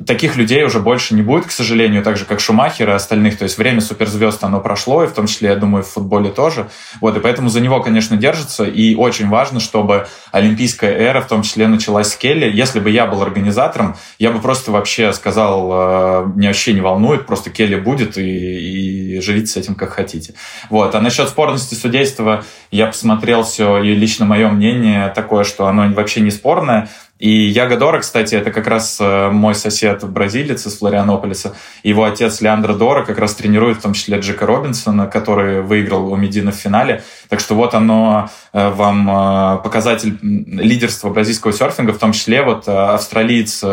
таких 0.04 0.37
людей 0.37 0.62
уже 0.64 0.80
больше 0.80 1.14
не 1.14 1.23
будет, 1.23 1.46
к 1.46 1.50
сожалению, 1.50 2.02
так 2.02 2.16
же, 2.16 2.25
как 2.25 2.40
Шумахер 2.40 2.88
и 2.90 2.92
остальных. 2.92 3.37
То 3.37 3.44
есть 3.44 3.58
время 3.58 3.80
суперзвезд, 3.80 4.44
оно 4.44 4.61
прошло, 4.61 5.02
и 5.02 5.06
в 5.06 5.12
том 5.12 5.26
числе, 5.26 5.50
я 5.50 5.56
думаю, 5.56 5.82
в 5.82 5.88
футболе 5.88 6.30
тоже. 6.30 6.68
Вот, 7.00 7.16
и 7.16 7.20
поэтому 7.20 7.49
за 7.49 7.61
него, 7.61 7.82
конечно, 7.82 8.16
держится. 8.16 8.64
И 8.64 8.94
очень 8.94 9.28
важно, 9.28 9.58
чтобы 9.58 10.06
олимпийская 10.30 10.92
эра, 10.92 11.20
в 11.20 11.26
том 11.26 11.42
числе, 11.42 11.66
началась 11.66 12.12
с 12.12 12.16
Келли. 12.16 12.50
Если 12.52 12.78
бы 12.78 12.90
я 12.90 13.06
был 13.06 13.23
организатором, 13.23 13.96
я 14.18 14.30
бы 14.30 14.40
просто 14.40 14.70
вообще 14.70 15.12
сказал, 15.12 15.70
э, 15.72 16.26
меня 16.37 16.48
вообще 16.48 16.72
не 16.72 16.81
волнует, 16.81 17.26
просто 17.26 17.50
Келли 17.50 17.76
будет, 17.76 18.18
и, 18.18 19.16
и 19.16 19.20
живите 19.20 19.46
с 19.46 19.57
этим 19.57 19.74
как 19.74 19.90
хотите. 19.90 20.35
Вот. 20.70 20.94
А 20.94 21.00
насчет 21.00 21.29
спорности 21.29 21.74
судейства 21.74 22.44
я 22.70 22.87
посмотрел 22.87 23.42
все, 23.42 23.83
и 23.83 23.94
лично 23.94 24.26
мое 24.26 24.48
мнение 24.48 25.09
такое, 25.14 25.42
что 25.44 25.66
оно 25.66 25.88
вообще 25.92 26.20
не 26.20 26.31
спорное. 26.31 26.88
И 27.18 27.31
Яго 27.31 27.98
кстати, 27.98 28.35
это 28.35 28.52
как 28.52 28.66
раз 28.66 28.98
э, 29.00 29.31
мой 29.31 29.55
сосед 29.55 30.05
бразилец 30.05 30.66
из 30.66 30.79
Флорианополиса. 30.79 31.55
Его 31.83 32.05
отец 32.05 32.42
Леандро 32.42 32.74
Дора 32.74 33.05
как 33.07 33.18
раз 33.18 33.35
тренирует 33.35 33.79
в 33.79 33.83
том 33.83 33.94
числе 33.94 34.18
Джека 34.18 34.44
Робинсона, 34.44 35.07
который 35.07 35.62
выиграл 35.62 36.12
у 36.12 36.16
Медина 36.16 36.52
в 36.52 36.57
финале. 36.57 37.02
Так 37.31 37.40
что 37.40 37.55
вот 37.55 37.72
оно 37.74 38.29
э, 38.52 38.68
вам 38.68 39.09
э, 39.09 39.62
показатель 39.62 40.18
лидерства 40.20 41.09
бразильского 41.09 41.55
серфинга, 41.55 41.94
в 41.94 41.98
том 41.98 42.12
числе 42.12 42.42
вот 42.42 42.68
австралиец 42.68 43.64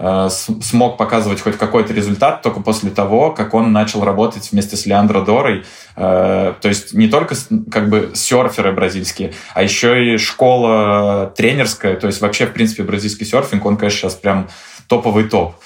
Э, 0.00 0.28
смог 0.30 0.96
показывать 0.96 1.40
хоть 1.40 1.58
какой-то 1.58 1.92
результат 1.92 2.42
только 2.42 2.60
после 2.60 2.90
того, 2.90 3.32
как 3.32 3.52
он 3.54 3.72
начал 3.72 4.04
работать 4.04 4.52
вместе 4.52 4.76
с 4.76 4.86
Леандро 4.86 5.22
Дорой. 5.22 5.64
Э, 5.96 6.54
то 6.60 6.68
есть 6.68 6.94
не 6.94 7.08
только 7.08 7.34
как 7.70 7.88
бы 7.88 8.12
серферы 8.14 8.70
бразильские, 8.72 9.32
а 9.54 9.62
еще 9.62 10.14
и 10.14 10.16
школа 10.16 11.32
тренерская. 11.36 11.96
То 11.96 12.06
есть 12.06 12.20
вообще, 12.20 12.46
в 12.46 12.52
принципе, 12.52 12.84
бразильский 12.84 13.26
серфинг, 13.26 13.66
он, 13.66 13.76
конечно, 13.76 13.98
сейчас 13.98 14.14
прям 14.14 14.48
топовый 14.86 15.24
топ. 15.24 15.56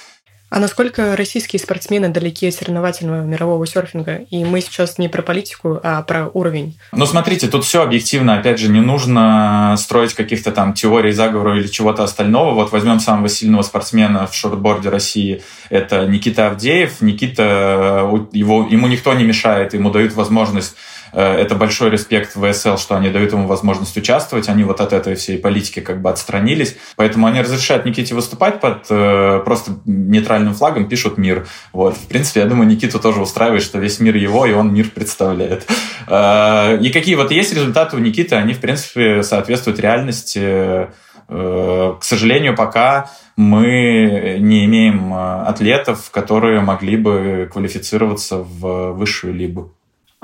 А 0.53 0.59
насколько 0.59 1.15
российские 1.15 1.59
спортсмены 1.59 2.09
далеки 2.09 2.47
от 2.47 2.53
соревновательного 2.53 3.23
мирового 3.23 3.65
серфинга? 3.65 4.17
И 4.29 4.45
мы 4.45 4.61
сейчас 4.61 4.99
не 4.99 5.09
про 5.09 5.23
политику, 5.23 5.79
а 5.81 6.03
про 6.03 6.29
уровень. 6.31 6.77
Ну, 6.91 7.07
смотрите, 7.07 7.47
тут 7.47 7.65
все 7.65 7.81
объективно. 7.81 8.37
Опять 8.37 8.59
же, 8.59 8.69
не 8.69 8.79
нужно 8.79 9.73
строить 9.79 10.13
каких-то 10.13 10.51
там 10.51 10.75
теорий 10.75 11.11
заговора 11.11 11.57
или 11.57 11.65
чего-то 11.65 12.03
остального. 12.03 12.53
Вот 12.53 12.71
возьмем 12.71 12.99
самого 12.99 13.29
сильного 13.29 13.63
спортсмена 13.63 14.27
в 14.27 14.35
шортборде 14.35 14.89
России. 14.89 15.41
Это 15.71 16.05
Никита 16.05 16.45
Авдеев. 16.45 17.01
Никита, 17.01 18.03
э, 18.03 18.17
его, 18.33 18.67
ему 18.69 18.85
никто 18.85 19.11
не 19.15 19.23
мешает, 19.23 19.73
ему 19.73 19.89
дают 19.89 20.13
возможность 20.13 20.75
это 21.13 21.55
большой 21.55 21.91
респект 21.91 22.31
ВСЛ, 22.31 22.77
что 22.77 22.95
они 22.95 23.09
дают 23.09 23.31
ему 23.31 23.47
возможность 23.47 23.95
участвовать. 23.95 24.49
Они 24.49 24.63
вот 24.63 24.81
от 24.81 24.93
этой 24.93 25.15
всей 25.15 25.37
политики 25.37 25.79
как 25.79 26.01
бы 26.01 26.09
отстранились. 26.09 26.75
Поэтому 26.95 27.27
они 27.27 27.41
разрешают 27.41 27.85
Никите 27.85 28.15
выступать 28.15 28.59
под 28.59 28.87
э, 28.89 29.41
просто 29.45 29.73
нейтральным 29.85 30.53
флагом, 30.55 30.87
пишут 30.87 31.17
«мир». 31.17 31.45
Вот. 31.71 31.95
В 31.95 32.07
принципе, 32.07 32.39
я 32.39 32.47
думаю, 32.47 32.67
Никиту 32.67 32.99
тоже 32.99 33.21
устраивает, 33.21 33.61
что 33.61 33.77
весь 33.77 33.99
мир 33.99 34.15
его, 34.15 34.45
и 34.45 34.53
он 34.53 34.73
мир 34.73 34.89
представляет. 34.89 35.67
Э, 36.07 36.77
и 36.81 36.89
какие 36.89 37.15
вот 37.15 37.31
есть 37.31 37.53
результаты 37.53 37.95
у 37.95 37.99
Никиты, 37.99 38.35
они, 38.35 38.53
в 38.53 38.59
принципе, 38.59 39.23
соответствуют 39.23 39.79
реальности. 39.79 40.87
К 41.27 41.99
сожалению, 42.01 42.55
пока 42.55 43.09
мы 43.37 44.37
не 44.39 44.65
имеем 44.65 45.13
атлетов, 45.13 46.11
которые 46.11 46.59
могли 46.59 46.97
бы 46.97 47.49
квалифицироваться 47.51 48.37
в 48.37 48.91
высшую 48.91 49.33
лигу. 49.33 49.73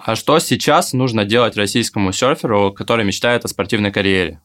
А 0.05 0.15
что 0.15 0.39
сейчас 0.39 0.93
нужно 0.93 1.25
делать 1.25 1.57
российскому 1.57 2.11
серферу, 2.11 2.71
который 2.71 3.05
мечтает 3.05 3.45
о 3.45 3.47
спортивной 3.47 3.91
карьере? 3.91 4.39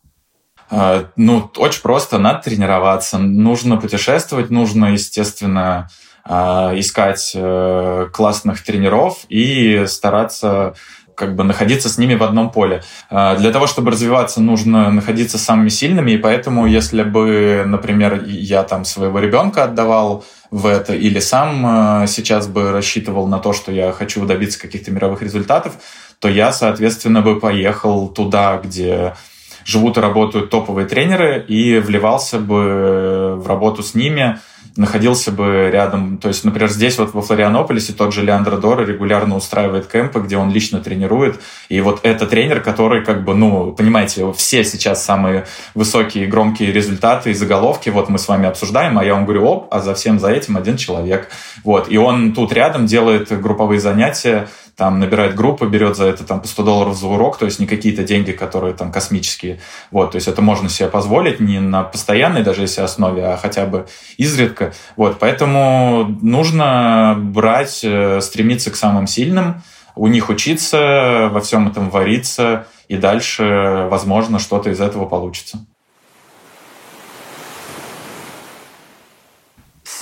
А, 0.70 1.06
ну, 1.16 1.50
очень 1.56 1.82
просто, 1.82 2.18
надо 2.18 2.42
тренироваться, 2.42 3.18
нужно 3.18 3.76
путешествовать, 3.76 4.50
нужно, 4.50 4.92
естественно, 4.92 5.88
а, 6.24 6.72
искать 6.74 7.32
э, 7.34 8.08
классных 8.12 8.64
тренеров 8.64 9.26
и 9.28 9.84
стараться 9.86 10.74
как 11.14 11.36
бы 11.36 11.44
находиться 11.44 11.88
с 11.88 11.98
ними 11.98 12.14
в 12.14 12.22
одном 12.22 12.50
поле. 12.50 12.82
А, 13.10 13.36
для 13.36 13.52
того, 13.52 13.66
чтобы 13.66 13.90
развиваться, 13.90 14.40
нужно 14.40 14.90
находиться 14.90 15.38
самыми 15.38 15.68
сильными, 15.68 16.12
и 16.12 16.18
поэтому, 16.18 16.66
если 16.66 17.02
бы, 17.02 17.64
например, 17.66 18.24
я 18.24 18.62
там 18.64 18.84
своего 18.84 19.18
ребенка 19.18 19.64
отдавал 19.64 20.24
в 20.54 20.66
это, 20.66 20.94
или 20.94 21.18
сам 21.18 22.04
э, 22.04 22.06
сейчас 22.06 22.46
бы 22.46 22.70
рассчитывал 22.70 23.26
на 23.26 23.40
то, 23.40 23.52
что 23.52 23.72
я 23.72 23.90
хочу 23.90 24.24
добиться 24.24 24.60
каких-то 24.60 24.92
мировых 24.92 25.20
результатов, 25.20 25.72
то 26.20 26.28
я, 26.28 26.52
соответственно, 26.52 27.22
бы 27.22 27.40
поехал 27.40 28.06
туда, 28.06 28.60
где 28.62 29.16
живут 29.64 29.96
и 29.96 30.00
работают 30.00 30.50
топовые 30.50 30.86
тренеры, 30.86 31.44
и 31.48 31.80
вливался 31.80 32.38
бы 32.38 33.34
в 33.36 33.48
работу 33.48 33.82
с 33.82 33.96
ними, 33.96 34.38
находился 34.76 35.30
бы 35.30 35.70
рядом. 35.72 36.18
То 36.18 36.28
есть, 36.28 36.44
например, 36.44 36.70
здесь 36.70 36.98
вот 36.98 37.14
во 37.14 37.22
Флорианополисе 37.22 37.92
тот 37.92 38.12
же 38.12 38.22
Леандро 38.22 38.56
Дора 38.56 38.84
регулярно 38.84 39.36
устраивает 39.36 39.86
кемпы, 39.86 40.20
где 40.20 40.36
он 40.36 40.50
лично 40.50 40.80
тренирует. 40.80 41.40
И 41.68 41.80
вот 41.80 42.00
это 42.02 42.26
тренер, 42.26 42.60
который 42.60 43.04
как 43.04 43.24
бы, 43.24 43.34
ну, 43.34 43.72
понимаете, 43.72 44.32
все 44.32 44.64
сейчас 44.64 45.04
самые 45.04 45.46
высокие 45.74 46.26
громкие 46.26 46.72
результаты 46.72 47.30
и 47.30 47.34
заголовки 47.34 47.90
вот 47.90 48.08
мы 48.08 48.18
с 48.18 48.26
вами 48.26 48.48
обсуждаем, 48.48 48.98
а 48.98 49.04
я 49.04 49.14
вам 49.14 49.24
говорю, 49.24 49.44
оп, 49.44 49.68
а 49.70 49.80
за 49.80 49.94
всем 49.94 50.18
за 50.18 50.30
этим 50.30 50.56
один 50.56 50.76
человек. 50.76 51.28
Вот. 51.62 51.90
И 51.90 51.96
он 51.96 52.32
тут 52.32 52.52
рядом 52.52 52.86
делает 52.86 53.40
групповые 53.40 53.80
занятия, 53.80 54.48
там 54.76 54.98
набирает 54.98 55.34
группу, 55.34 55.66
берет 55.66 55.96
за 55.96 56.06
это 56.06 56.24
там 56.24 56.40
по 56.40 56.48
100 56.48 56.62
долларов 56.62 56.96
за 56.96 57.06
урок, 57.06 57.38
то 57.38 57.44
есть 57.44 57.60
не 57.60 57.66
какие-то 57.66 58.02
деньги, 58.02 58.32
которые 58.32 58.74
там 58.74 58.90
космические. 58.90 59.60
Вот, 59.90 60.12
то 60.12 60.16
есть 60.16 60.28
это 60.28 60.42
можно 60.42 60.68
себе 60.68 60.88
позволить 60.88 61.40
не 61.40 61.60
на 61.60 61.82
постоянной 61.82 62.42
даже 62.42 62.62
если 62.62 62.80
основе, 62.80 63.24
а 63.24 63.36
хотя 63.36 63.66
бы 63.66 63.86
изредка. 64.16 64.72
Вот, 64.96 65.18
поэтому 65.18 66.18
нужно 66.22 67.16
брать, 67.18 67.80
э, 67.84 68.20
стремиться 68.20 68.70
к 68.70 68.76
самым 68.76 69.06
сильным, 69.06 69.62
у 69.96 70.08
них 70.08 70.28
учиться, 70.28 71.28
во 71.30 71.40
всем 71.40 71.68
этом 71.68 71.88
вариться, 71.88 72.66
и 72.88 72.96
дальше, 72.96 73.86
возможно, 73.90 74.38
что-то 74.38 74.70
из 74.70 74.80
этого 74.80 75.06
получится. 75.06 75.64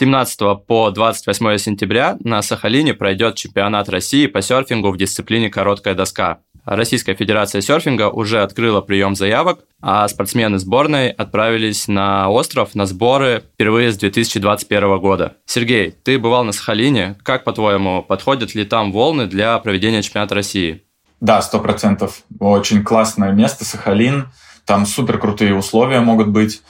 17 0.03 0.67
по 0.67 0.91
28 0.91 1.59
сентября 1.59 2.17
на 2.25 2.43
Сахалине 2.43 2.93
пройдет 2.93 3.37
чемпионат 3.37 3.89
России 3.89 4.27
по 4.27 4.43
серфингу 4.43 4.91
в 4.91 4.97
дисциплине 4.97 5.49
«Короткая 5.49 5.95
доска». 5.95 6.41
Российская 6.65 7.15
Федерация 7.15 7.61
серфинга 7.61 8.09
уже 8.09 8.43
открыла 8.43 8.81
прием 8.81 9.15
заявок, 9.15 9.61
а 9.81 10.09
спортсмены 10.09 10.59
сборной 10.59 11.11
отправились 11.11 11.87
на 11.87 12.29
остров 12.31 12.75
на 12.75 12.87
сборы 12.87 13.45
впервые 13.55 13.93
с 13.93 13.97
2021 13.97 14.99
года. 14.99 15.37
Сергей, 15.47 15.93
ты 15.93 16.19
бывал 16.19 16.43
на 16.43 16.51
Сахалине. 16.51 17.15
Как, 17.23 17.45
по-твоему, 17.45 18.03
подходят 18.03 18.57
ли 18.57 18.65
там 18.65 18.91
волны 18.91 19.29
для 19.29 19.57
проведения 19.61 20.03
чемпионата 20.03 20.35
России? 20.35 20.83
Да, 21.21 21.41
сто 21.43 21.61
процентов. 21.61 22.25
Очень 22.41 22.83
классное 22.83 23.31
место, 23.31 23.65
Сахалин. 23.65 24.31
Там 24.65 24.85
супер 24.85 25.19
крутые 25.19 25.55
условия 25.55 26.01
могут 26.01 26.27
быть. 26.27 26.61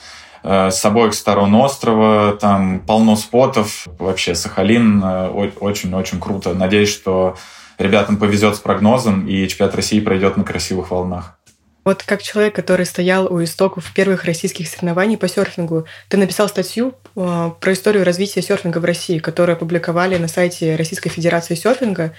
Э, 0.43 0.71
с 0.71 0.83
обоих 0.83 1.13
сторон 1.13 1.55
острова, 1.55 2.37
там 2.39 2.81
полно 2.81 3.15
спотов. 3.15 3.87
Вообще 3.97 4.35
Сахалин 4.35 5.01
э, 5.03 5.27
очень-очень 5.59 6.19
круто. 6.19 6.53
Надеюсь, 6.53 6.89
что 6.89 7.37
ребятам 7.77 8.17
повезет 8.17 8.55
с 8.55 8.59
прогнозом, 8.59 9.27
и 9.27 9.47
чемпионат 9.47 9.75
России 9.75 9.99
пройдет 9.99 10.37
на 10.37 10.43
красивых 10.43 10.91
волнах. 10.91 11.37
Вот 11.85 12.03
как 12.03 12.21
человек, 12.21 12.55
который 12.55 12.85
стоял 12.85 13.27
у 13.31 13.43
истоков 13.43 13.91
первых 13.93 14.23
российских 14.23 14.69
соревнований 14.69 15.17
по 15.17 15.27
серфингу, 15.27 15.85
ты 16.07 16.17
написал 16.17 16.47
статью 16.47 16.93
э, 17.15 17.51
про 17.59 17.73
историю 17.73 18.05
развития 18.05 18.41
серфинга 18.41 18.77
в 18.79 18.85
России, 18.85 19.19
которую 19.19 19.55
опубликовали 19.55 20.17
на 20.17 20.27
сайте 20.27 20.75
Российской 20.75 21.09
Федерации 21.09 21.55
серфинга, 21.55 22.13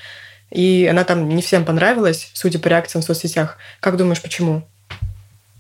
и 0.50 0.87
она 0.90 1.04
там 1.04 1.28
не 1.28 1.40
всем 1.40 1.64
понравилась, 1.64 2.30
судя 2.34 2.58
по 2.58 2.68
реакциям 2.68 3.02
в 3.02 3.06
соцсетях. 3.06 3.56
Как 3.80 3.96
думаешь, 3.96 4.20
почему? 4.20 4.68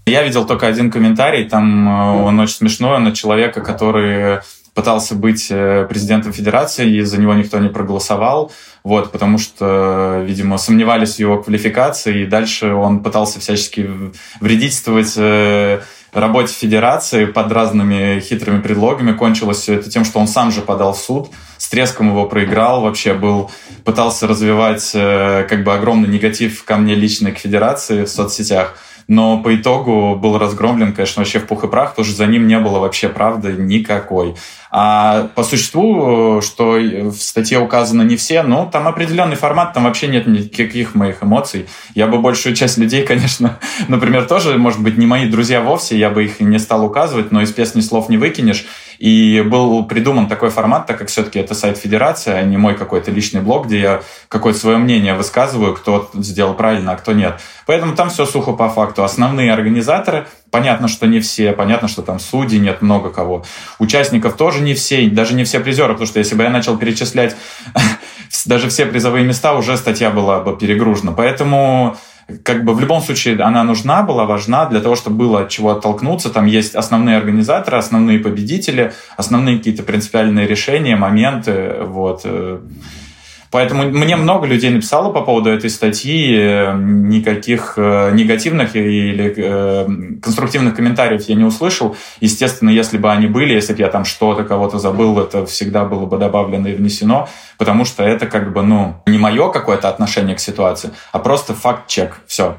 Я 0.06 0.22
видел 0.22 0.44
только 0.46 0.66
один 0.66 0.90
комментарий, 0.90 1.48
там 1.48 1.88
э, 1.88 2.24
он 2.24 2.38
очень 2.38 2.56
смешной, 2.56 3.00
на 3.00 3.12
человека, 3.12 3.62
который 3.62 4.40
пытался 4.74 5.14
быть 5.14 5.46
э, 5.48 5.86
президентом 5.88 6.32
федерации, 6.32 6.96
и 6.96 7.00
за 7.00 7.18
него 7.18 7.32
никто 7.32 7.58
не 7.58 7.70
проголосовал, 7.70 8.52
вот, 8.82 9.12
потому 9.12 9.38
что, 9.38 10.22
видимо, 10.26 10.58
сомневались 10.58 11.14
в 11.14 11.18
его 11.20 11.42
квалификации, 11.42 12.22
и 12.22 12.26
дальше 12.26 12.74
он 12.74 13.02
пытался 13.02 13.40
всячески 13.40 13.88
вредительствовать 14.40 15.14
э, 15.16 15.80
работе 16.12 16.52
федерации 16.52 17.24
под 17.24 17.50
разными 17.50 18.20
хитрыми 18.20 18.60
предлогами. 18.60 19.12
Кончилось 19.12 19.60
все 19.60 19.74
это 19.74 19.88
тем, 19.90 20.04
что 20.04 20.18
он 20.18 20.28
сам 20.28 20.52
же 20.52 20.60
подал 20.60 20.92
в 20.92 20.98
суд, 20.98 21.30
с 21.56 21.66
треском 21.70 22.10
его 22.10 22.26
проиграл, 22.26 22.82
вообще 22.82 23.14
был, 23.14 23.50
пытался 23.84 24.26
развивать 24.26 24.92
как 24.92 25.64
бы 25.64 25.72
огромный 25.72 26.08
негатив 26.08 26.62
ко 26.64 26.76
мне 26.76 26.94
лично 26.94 27.32
к 27.32 27.38
федерации 27.38 28.04
в 28.04 28.08
соцсетях 28.08 28.76
но 29.08 29.38
по 29.42 29.54
итогу 29.54 30.16
был 30.16 30.38
разгромлен, 30.38 30.92
конечно, 30.92 31.20
вообще 31.20 31.38
в 31.38 31.46
пух 31.46 31.64
и 31.64 31.68
прах, 31.68 31.90
потому 31.90 32.06
что 32.06 32.16
за 32.16 32.26
ним 32.26 32.46
не 32.46 32.58
было 32.58 32.78
вообще 32.78 33.08
правды 33.08 33.52
никакой. 33.52 34.34
А 34.70 35.28
по 35.36 35.44
существу, 35.44 36.40
что 36.40 36.72
в 36.72 37.14
статье 37.14 37.60
указано 37.60 38.02
не 38.02 38.16
все, 38.16 38.42
ну, 38.42 38.68
там 38.70 38.88
определенный 38.88 39.36
формат, 39.36 39.72
там 39.72 39.84
вообще 39.84 40.08
нет 40.08 40.26
никаких 40.26 40.94
моих 40.94 41.22
эмоций. 41.22 41.66
Я 41.94 42.08
бы 42.08 42.18
большую 42.18 42.56
часть 42.56 42.78
людей, 42.78 43.06
конечно, 43.06 43.60
например, 43.88 44.26
тоже, 44.26 44.58
может 44.58 44.80
быть, 44.80 44.98
не 44.98 45.06
мои 45.06 45.28
друзья 45.28 45.60
вовсе, 45.60 45.96
я 45.96 46.10
бы 46.10 46.24
их 46.24 46.40
не 46.40 46.58
стал 46.58 46.84
указывать, 46.84 47.30
но 47.30 47.42
из 47.42 47.52
песни 47.52 47.82
слов 47.82 48.08
не 48.08 48.16
выкинешь. 48.16 48.66
И 48.98 49.42
был 49.46 49.84
придуман 49.84 50.28
такой 50.28 50.50
формат, 50.50 50.86
так 50.86 50.98
как 50.98 51.08
все-таки 51.08 51.38
это 51.38 51.54
сайт 51.54 51.78
Федерации, 51.78 52.32
а 52.32 52.42
не 52.42 52.56
мой 52.56 52.74
какой-то 52.74 53.10
личный 53.10 53.40
блог, 53.40 53.66
где 53.66 53.80
я 53.80 54.02
какое-то 54.28 54.58
свое 54.58 54.78
мнение 54.78 55.14
высказываю, 55.14 55.74
кто 55.74 56.10
сделал 56.14 56.54
правильно, 56.54 56.92
а 56.92 56.96
кто 56.96 57.12
нет. 57.12 57.40
Поэтому 57.66 57.94
там 57.94 58.10
все 58.10 58.26
сухо 58.26 58.52
по 58.52 58.68
факту. 58.68 59.04
Основные 59.04 59.52
организаторы, 59.52 60.26
понятно, 60.50 60.88
что 60.88 61.06
не 61.06 61.20
все, 61.20 61.52
понятно, 61.52 61.88
что 61.88 62.02
там 62.02 62.20
судей 62.20 62.58
нет 62.58 62.82
много 62.82 63.10
кого. 63.10 63.44
Участников 63.78 64.36
тоже 64.36 64.60
не 64.60 64.74
все, 64.74 65.06
даже 65.08 65.34
не 65.34 65.44
все 65.44 65.60
призеры, 65.60 65.94
потому 65.94 66.06
что 66.06 66.18
если 66.18 66.34
бы 66.34 66.42
я 66.42 66.50
начал 66.50 66.76
перечислять 66.76 67.36
даже 68.46 68.68
все 68.68 68.86
призовые 68.86 69.24
места, 69.24 69.54
уже 69.54 69.76
статья 69.76 70.10
была 70.10 70.40
бы 70.40 70.56
перегружена. 70.56 71.12
Поэтому 71.12 71.96
как 72.42 72.64
бы 72.64 72.74
в 72.74 72.80
любом 72.80 73.00
случае 73.02 73.40
она 73.40 73.64
нужна 73.64 74.02
была, 74.02 74.24
важна 74.24 74.66
для 74.66 74.80
того, 74.80 74.96
чтобы 74.96 75.16
было 75.16 75.40
от 75.42 75.48
чего 75.48 75.70
оттолкнуться. 75.70 76.30
Там 76.30 76.46
есть 76.46 76.74
основные 76.74 77.16
организаторы, 77.16 77.76
основные 77.76 78.18
победители, 78.18 78.92
основные 79.16 79.58
какие-то 79.58 79.82
принципиальные 79.82 80.46
решения, 80.46 80.96
моменты. 80.96 81.76
Вот. 81.82 82.26
Поэтому 83.54 83.84
мне 83.84 84.16
много 84.16 84.48
людей 84.48 84.68
написало 84.70 85.12
по 85.12 85.20
поводу 85.20 85.48
этой 85.48 85.70
статьи, 85.70 86.36
э, 86.36 86.74
никаких 86.76 87.74
э, 87.76 88.10
негативных 88.12 88.74
или 88.74 89.32
э, 89.36 89.86
конструктивных 90.20 90.74
комментариев 90.74 91.28
я 91.28 91.36
не 91.36 91.44
услышал. 91.44 91.96
Естественно, 92.18 92.70
если 92.70 92.98
бы 92.98 93.12
они 93.12 93.28
были, 93.28 93.54
если 93.54 93.72
бы 93.72 93.78
я 93.78 93.90
там 93.90 94.04
что-то 94.04 94.42
кого-то 94.42 94.80
забыл, 94.80 95.20
это 95.20 95.46
всегда 95.46 95.84
было 95.84 96.04
бы 96.04 96.18
добавлено 96.18 96.66
и 96.66 96.74
внесено, 96.74 97.28
потому 97.56 97.84
что 97.84 98.02
это 98.02 98.26
как 98.26 98.52
бы, 98.52 98.62
ну, 98.62 98.96
не 99.06 99.18
мое 99.18 99.52
какое-то 99.52 99.88
отношение 99.88 100.34
к 100.34 100.40
ситуации, 100.40 100.90
а 101.12 101.20
просто 101.20 101.54
факт-чек. 101.54 102.22
Все. 102.26 102.56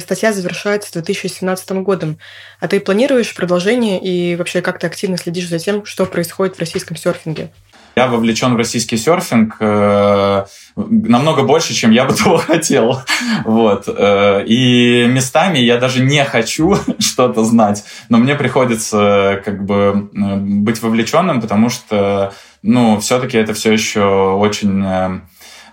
Статья 0.00 0.34
завершается 0.34 0.92
2017 0.92 1.70
годом. 1.82 2.18
А 2.60 2.68
ты 2.68 2.78
планируешь 2.80 3.34
продолжение 3.34 3.98
и 3.98 4.36
вообще 4.36 4.60
как 4.60 4.80
ты 4.80 4.86
активно 4.86 5.16
следишь 5.16 5.48
за 5.48 5.58
тем, 5.58 5.86
что 5.86 6.04
происходит 6.04 6.56
в 6.56 6.60
российском 6.60 6.94
серфинге? 6.94 7.52
Я 7.96 8.08
вовлечен 8.08 8.52
в 8.52 8.56
российский 8.58 8.98
серфинг 8.98 9.56
э, 9.58 10.44
намного 10.76 11.44
больше, 11.44 11.72
чем 11.72 11.92
я 11.92 12.04
бы 12.04 12.12
того 12.24 12.36
хотел. 12.36 13.00
Вот. 13.46 13.88
Э, 13.88 14.44
и 14.44 15.06
местами 15.06 15.58
я 15.58 15.78
даже 15.78 16.02
не 16.02 16.22
хочу 16.24 16.76
что-то 16.98 17.42
знать, 17.42 17.84
но 18.10 18.18
мне 18.18 18.34
приходится 18.34 19.40
как 19.42 19.64
бы 19.64 20.10
быть 20.12 20.82
вовлеченным, 20.82 21.40
потому 21.40 21.70
что, 21.70 22.34
ну, 22.62 23.00
все-таки 23.00 23.38
это 23.38 23.54
все 23.54 23.72
еще 23.72 24.04
очень 24.04 24.84
Э, 24.84 25.20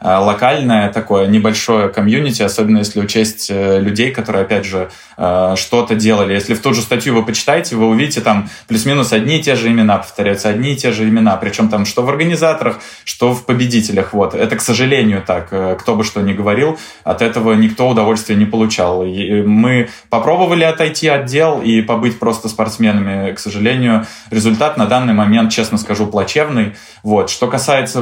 локальное 0.04 0.92
такое 0.92 1.28
небольшое 1.28 1.88
комьюнити, 1.90 2.42
особенно 2.42 2.80
если 2.80 3.00
учесть 3.00 3.48
э, 3.50 3.80
людей, 3.80 4.12
которые, 4.12 4.44
опять 4.44 4.66
же, 4.66 4.90
э, 5.18 5.56
что-то 5.56 5.96
делали. 5.96 6.34
Если 6.34 6.54
в 6.54 6.62
ту 6.62 6.74
же 6.74 6.82
статью 6.82 7.16
вы 7.16 7.24
почитаете, 7.24 7.78
вы 7.78 7.88
увидите 7.88 8.20
там 8.20 8.50
плюс-минус 8.68 9.14
одни 9.14 9.40
и 9.40 9.42
те 9.42 9.56
же 9.56 9.70
имена 9.70 9.98
повторяются, 9.98 10.50
одни 10.50 10.74
и 10.74 10.76
те 10.76 10.92
же 10.92 11.08
имена, 11.08 11.38
причем 11.38 11.70
там 11.70 11.86
что 11.86 12.04
в 12.04 12.10
организаторах, 12.10 12.80
что 13.06 13.34
в 13.34 13.46
победителях. 13.46 14.14
Вот. 14.14 14.36
Это, 14.36 14.58
к 14.58 14.62
сожалению, 14.62 15.24
так. 15.26 15.80
Кто 15.80 15.96
бы 15.96 16.04
что 16.04 16.22
ни 16.22 16.34
говорил, 16.34 16.78
от 17.04 17.22
этого 17.22 17.54
никто 17.54 17.88
удовольствия 17.88 18.36
не 18.36 18.46
получал. 18.46 19.06
И 19.06 19.42
мы 19.42 19.90
попробовали 20.10 20.64
отойти 20.64 21.08
от 21.08 21.26
дел 21.26 21.62
и 21.62 21.82
побыть 21.82 22.20
просто 22.20 22.50
спортсменами. 22.50 23.32
К 23.32 23.40
сожалению, 23.40 24.06
результат 24.32 24.78
на 24.78 24.86
данный 24.86 25.14
момент, 25.14 25.52
честно 25.52 25.78
скажу, 25.78 26.08
плачевный. 26.08 26.76
Вот. 27.04 27.30
Что 27.30 27.48
касается 27.48 28.02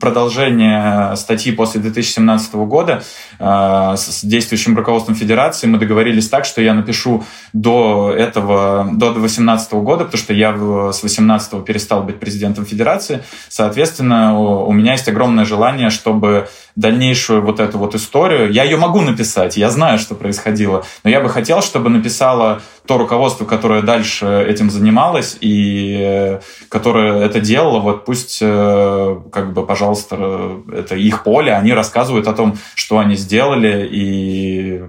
продолжения 0.00 0.77
Э, 0.78 1.16
статьи 1.16 1.52
после 1.52 1.80
2017 1.80 2.54
года 2.54 3.02
э, 3.38 3.94
с 3.96 4.24
действующим 4.24 4.76
руководством 4.76 5.14
Федерации 5.14 5.66
мы 5.66 5.78
договорились 5.78 6.28
так, 6.28 6.44
что 6.44 6.60
я 6.62 6.74
напишу 6.74 7.24
до 7.52 8.12
этого, 8.16 8.88
до 8.92 9.12
2018 9.12 9.72
года, 9.74 10.04
потому 10.04 10.22
что 10.22 10.32
я 10.32 10.52
с 10.52 11.00
2018 11.00 11.64
перестал 11.64 12.02
быть 12.02 12.20
президентом 12.20 12.64
Федерации. 12.64 13.24
Соответственно, 13.48 14.38
у 14.38 14.72
меня 14.72 14.92
есть 14.92 15.08
огромное 15.08 15.44
желание, 15.44 15.90
чтобы 15.90 16.48
дальнейшую 16.76 17.42
вот 17.42 17.58
эту 17.58 17.78
вот 17.78 17.94
историю, 17.94 18.52
я 18.52 18.62
ее 18.62 18.76
могу 18.76 19.00
написать, 19.00 19.56
я 19.56 19.70
знаю, 19.70 19.98
что 19.98 20.14
происходило, 20.14 20.84
но 21.02 21.10
я 21.10 21.20
бы 21.20 21.28
хотел, 21.28 21.60
чтобы 21.60 21.90
написала 21.90 22.60
то 22.88 22.98
руководство, 22.98 23.44
которое 23.44 23.82
дальше 23.82 24.44
этим 24.48 24.70
занималось 24.70 25.36
и 25.40 26.38
которое 26.70 27.22
это 27.22 27.40
делало, 27.40 27.80
вот 27.80 28.06
пусть, 28.06 28.38
как 28.40 29.52
бы, 29.52 29.66
пожалуйста, 29.66 30.62
это 30.72 30.96
их 30.96 31.22
поле, 31.22 31.52
они 31.52 31.72
рассказывают 31.72 32.26
о 32.26 32.32
том, 32.32 32.56
что 32.74 32.98
они 32.98 33.14
сделали 33.14 33.86
и 33.90 34.82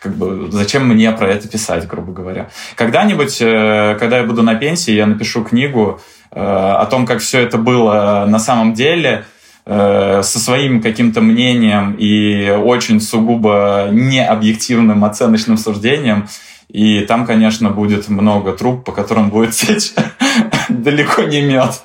как 0.00 0.14
бы 0.16 0.48
зачем 0.52 0.86
мне 0.86 1.10
про 1.12 1.28
это 1.28 1.48
писать, 1.48 1.86
грубо 1.88 2.12
говоря. 2.12 2.48
Когда-нибудь, 2.76 3.38
когда 3.38 4.18
я 4.18 4.24
буду 4.24 4.42
на 4.42 4.54
пенсии, 4.54 4.92
я 4.92 5.06
напишу 5.06 5.42
книгу 5.42 6.00
о 6.30 6.86
том, 6.86 7.06
как 7.06 7.18
все 7.18 7.40
это 7.40 7.58
было 7.58 8.24
на 8.28 8.38
самом 8.38 8.72
деле– 8.72 9.24
Э, 9.68 10.22
со 10.22 10.38
своим 10.38 10.80
каким-то 10.80 11.20
мнением 11.20 11.96
и 11.98 12.50
очень 12.50 13.00
сугубо 13.00 13.88
необъективным 13.90 15.04
оценочным 15.04 15.56
суждением. 15.56 16.28
И 16.68 17.00
там, 17.00 17.26
конечно, 17.26 17.70
будет 17.70 18.08
много 18.08 18.52
труб, 18.52 18.84
по 18.84 18.92
которым 18.92 19.30
будет 19.30 19.52
течь 19.52 19.92
далеко 20.68 21.22
не 21.22 21.42
мед. 21.42 21.82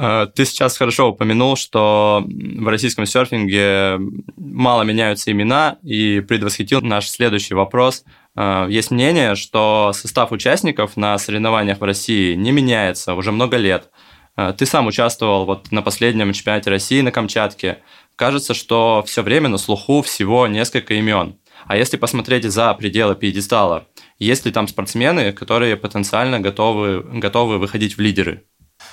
Э, 0.00 0.26
ты 0.34 0.44
сейчас 0.46 0.78
хорошо 0.78 1.10
упомянул, 1.10 1.56
что 1.56 2.24
в 2.26 2.68
российском 2.68 3.04
серфинге 3.04 3.98
мало 4.36 4.82
меняются 4.82 5.30
имена, 5.30 5.76
и 5.82 6.20
предвосхитил 6.20 6.80
наш 6.80 7.08
следующий 7.08 7.54
вопрос. 7.54 8.04
Э, 8.34 8.66
есть 8.70 8.90
мнение, 8.90 9.34
что 9.34 9.92
состав 9.94 10.32
участников 10.32 10.96
на 10.96 11.18
соревнованиях 11.18 11.80
в 11.80 11.84
России 11.84 12.34
не 12.34 12.50
меняется 12.50 13.14
уже 13.14 13.30
много 13.30 13.58
лет. 13.58 13.90
Э, 14.36 14.54
ты 14.56 14.64
сам 14.64 14.86
участвовал 14.86 15.44
вот 15.44 15.70
на 15.70 15.82
последнем 15.82 16.32
чемпионате 16.32 16.70
России 16.70 17.02
на 17.02 17.10
Камчатке. 17.10 17.78
Кажется, 18.16 18.54
что 18.54 19.02
все 19.06 19.22
время 19.22 19.48
на 19.48 19.58
слуху 19.58 20.00
всего 20.00 20.46
несколько 20.46 20.94
имен. 20.94 21.36
А 21.66 21.76
если 21.76 21.96
посмотреть 21.96 22.44
за 22.44 22.72
пределы 22.74 23.14
пьедестала, 23.14 23.86
есть 24.18 24.46
ли 24.46 24.52
там 24.52 24.68
спортсмены, 24.68 25.32
которые 25.32 25.76
потенциально 25.76 26.40
готовы, 26.40 27.02
готовы 27.02 27.58
выходить 27.58 27.96
в 27.96 28.00
лидеры? 28.00 28.44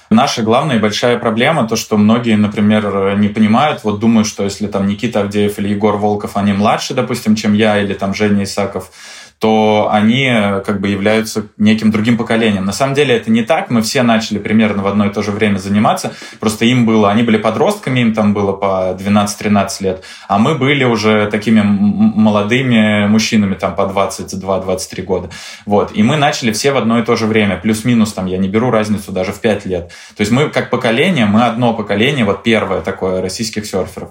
Наша 0.09 0.41
главная 0.41 0.77
и 0.77 0.79
большая 0.79 1.17
проблема, 1.17 1.67
то, 1.67 1.75
что 1.75 1.97
многие, 1.97 2.35
например, 2.37 3.17
не 3.17 3.27
понимают, 3.27 3.83
вот 3.83 3.99
думают, 3.99 4.27
что 4.27 4.43
если 4.43 4.67
там 4.67 4.87
Никита 4.87 5.21
Авдеев 5.21 5.59
или 5.59 5.69
Егор 5.69 5.97
Волков, 5.97 6.37
они 6.37 6.53
младше, 6.53 6.93
допустим, 6.93 7.35
чем 7.35 7.53
я, 7.53 7.81
или 7.81 7.93
там 7.93 8.13
Женя 8.13 8.43
Исаков, 8.43 8.91
то 9.39 9.89
они 9.91 10.25
э, 10.25 10.61
как 10.61 10.81
бы 10.81 10.87
являются 10.87 11.47
неким 11.57 11.91
другим 11.91 12.17
поколением. 12.17 12.65
На 12.65 12.71
самом 12.71 12.95
деле 12.95 13.15
это 13.15 13.29
не 13.29 13.43
так. 13.43 13.69
Мы 13.69 13.81
все 13.81 14.01
начали 14.01 14.39
примерно 14.39 14.81
в 14.81 14.87
одно 14.87 15.05
и 15.05 15.09
то 15.09 15.21
же 15.21 15.31
время 15.31 15.57
заниматься. 15.57 16.13
Просто 16.39 16.65
им 16.65 16.85
было, 16.85 17.11
они 17.11 17.21
были 17.21 17.37
подростками, 17.37 17.99
им 17.99 18.13
там 18.13 18.33
было 18.33 18.53
по 18.53 18.97
12-13 18.99 19.67
лет, 19.81 20.03
а 20.27 20.39
мы 20.39 20.55
были 20.55 20.83
уже 20.83 21.27
такими 21.29 21.61
молодыми 21.61 23.07
мужчинами 23.07 23.53
там 23.53 23.75
по 23.75 23.81
22-23 23.81 25.03
года. 25.03 25.29
Вот. 25.65 25.91
И 25.93 26.01
мы 26.01 26.17
начали 26.17 26.51
все 26.51 26.71
в 26.71 26.77
одно 26.77 26.99
и 26.99 27.03
то 27.03 27.15
же 27.15 27.27
время. 27.27 27.57
Плюс-минус 27.57 28.13
там, 28.13 28.25
я 28.25 28.37
не 28.37 28.47
беру 28.47 28.71
разницу 28.71 29.11
даже 29.11 29.33
в 29.33 29.39
5 29.39 29.65
лет. 29.65 29.89
То 30.15 30.21
есть 30.21 30.31
мы 30.31 30.49
как 30.49 30.71
поколение, 30.71 31.27
мы 31.27 31.45
одно 31.45 31.73
поколение, 31.73 32.25
вот 32.25 32.41
первое 32.41 32.81
такое 32.81 33.21
российских 33.21 33.65
серферов. 33.67 34.09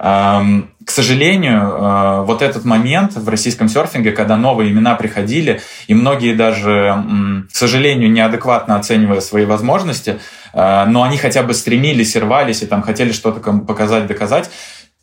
К 0.00 0.90
сожалению, 0.90 1.60
э, 1.60 2.24
вот 2.24 2.40
этот 2.40 2.64
момент 2.64 3.16
в 3.16 3.28
российском 3.28 3.68
серфинге, 3.68 4.12
когда 4.12 4.38
новые 4.38 4.72
имена 4.72 4.94
приходили, 4.94 5.60
и 5.88 5.94
многие 5.94 6.34
даже, 6.34 7.04
к 7.52 7.54
сожалению, 7.54 8.10
неадекватно 8.10 8.76
оценивая 8.76 9.20
свои 9.20 9.44
возможности, 9.44 10.18
э, 10.54 10.84
но 10.86 11.02
они 11.02 11.18
хотя 11.18 11.42
бы 11.42 11.52
стремились 11.52 12.16
и 12.16 12.18
рвались, 12.18 12.62
и 12.62 12.66
там 12.66 12.80
хотели 12.80 13.12
что-то 13.12 13.40
показать, 13.52 14.06
доказать, 14.06 14.50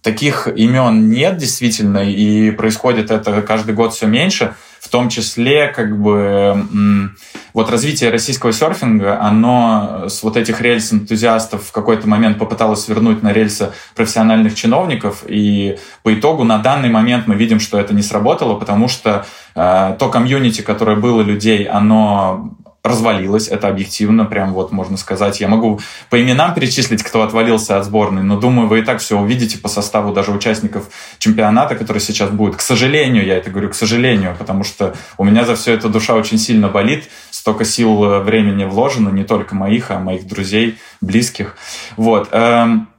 таких 0.01 0.47
имен 0.47 1.12
нет 1.12 1.38
действительно, 1.38 1.99
и 1.99 2.49
происходит 2.49 3.12
это 3.12 3.43
каждый 3.43 3.75
год 3.75 3.93
все 3.93 4.07
меньше– 4.07 4.55
в 4.79 4.89
том 4.89 5.09
числе 5.09 5.67
как 5.67 5.99
бы 5.99 7.11
вот 7.53 7.69
развитие 7.69 8.09
российского 8.09 8.53
серфинга, 8.53 9.19
оно 9.21 10.05
с 10.07 10.23
вот 10.23 10.37
этих 10.37 10.61
рельс 10.61 10.93
энтузиастов 10.93 11.65
в 11.65 11.71
какой-то 11.71 12.07
момент 12.07 12.37
попыталось 12.37 12.83
свернуть 12.83 13.23
на 13.23 13.33
рельсы 13.33 13.73
профессиональных 13.95 14.55
чиновников, 14.55 15.23
и 15.27 15.77
по 16.03 16.13
итогу 16.13 16.43
на 16.43 16.59
данный 16.59 16.89
момент 16.89 17.27
мы 17.27 17.35
видим, 17.35 17.59
что 17.59 17.79
это 17.79 17.93
не 17.93 18.01
сработало, 18.03 18.55
потому 18.55 18.87
что 18.87 19.25
э, 19.55 19.95
то 19.97 20.09
комьюнити, 20.09 20.61
которое 20.61 20.97
было 20.97 21.21
людей, 21.21 21.63
оно 21.65 22.57
развалилась, 22.88 23.47
это 23.47 23.67
объективно, 23.67 24.26
прям 24.26 24.54
вот 24.54 24.71
можно 24.71 24.97
сказать. 24.97 25.39
Я 25.39 25.47
могу 25.47 25.80
по 26.10 26.21
именам 26.21 26.54
перечислить, 26.54 27.04
кто 27.04 27.23
отвалился 27.23 27.78
от 27.78 27.86
сборной, 27.86 28.23
но 28.23 28.39
думаю, 28.39 28.67
вы 28.67 28.80
и 28.80 28.82
так 28.82 29.00
все 29.00 29.19
увидите 29.19 29.58
по 29.58 29.67
составу 29.67 30.13
даже 30.13 30.32
участников 30.32 30.89
чемпионата, 31.19 31.76
который 31.76 32.00
сейчас 32.00 32.30
будет. 32.30 32.56
К 32.56 32.62
сожалению, 32.62 33.26
я 33.26 33.38
это 33.38 33.50
говорю, 33.50 33.69
к 33.69 33.76
сожалению, 33.76 34.36
потому 34.38 34.63
что 34.63 34.95
у 35.17 35.23
меня 35.23 35.45
за 35.45 35.56
все 35.56 35.73
это 35.73 35.89
душа 35.89 36.15
очень 36.15 36.38
сильно 36.38 36.67
болит, 36.67 37.10
столько 37.32 37.65
сил 37.65 38.04
э, 38.04 38.19
времени 38.19 38.63
вложено, 38.63 39.10
не 39.10 39.23
только 39.23 39.56
моих, 39.56 39.91
а 39.91 40.00
моих 40.00 40.28
друзей, 40.28 40.78
близких. 41.02 41.56
Вот. 41.95 42.30
Эм, 42.32 42.89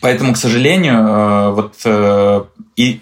поэтому, 0.00 0.34
к 0.34 0.36
сожалению, 0.36 0.94
э, 0.94 1.50
вот 1.50 1.74
э, 1.84 2.44
и 2.76 3.00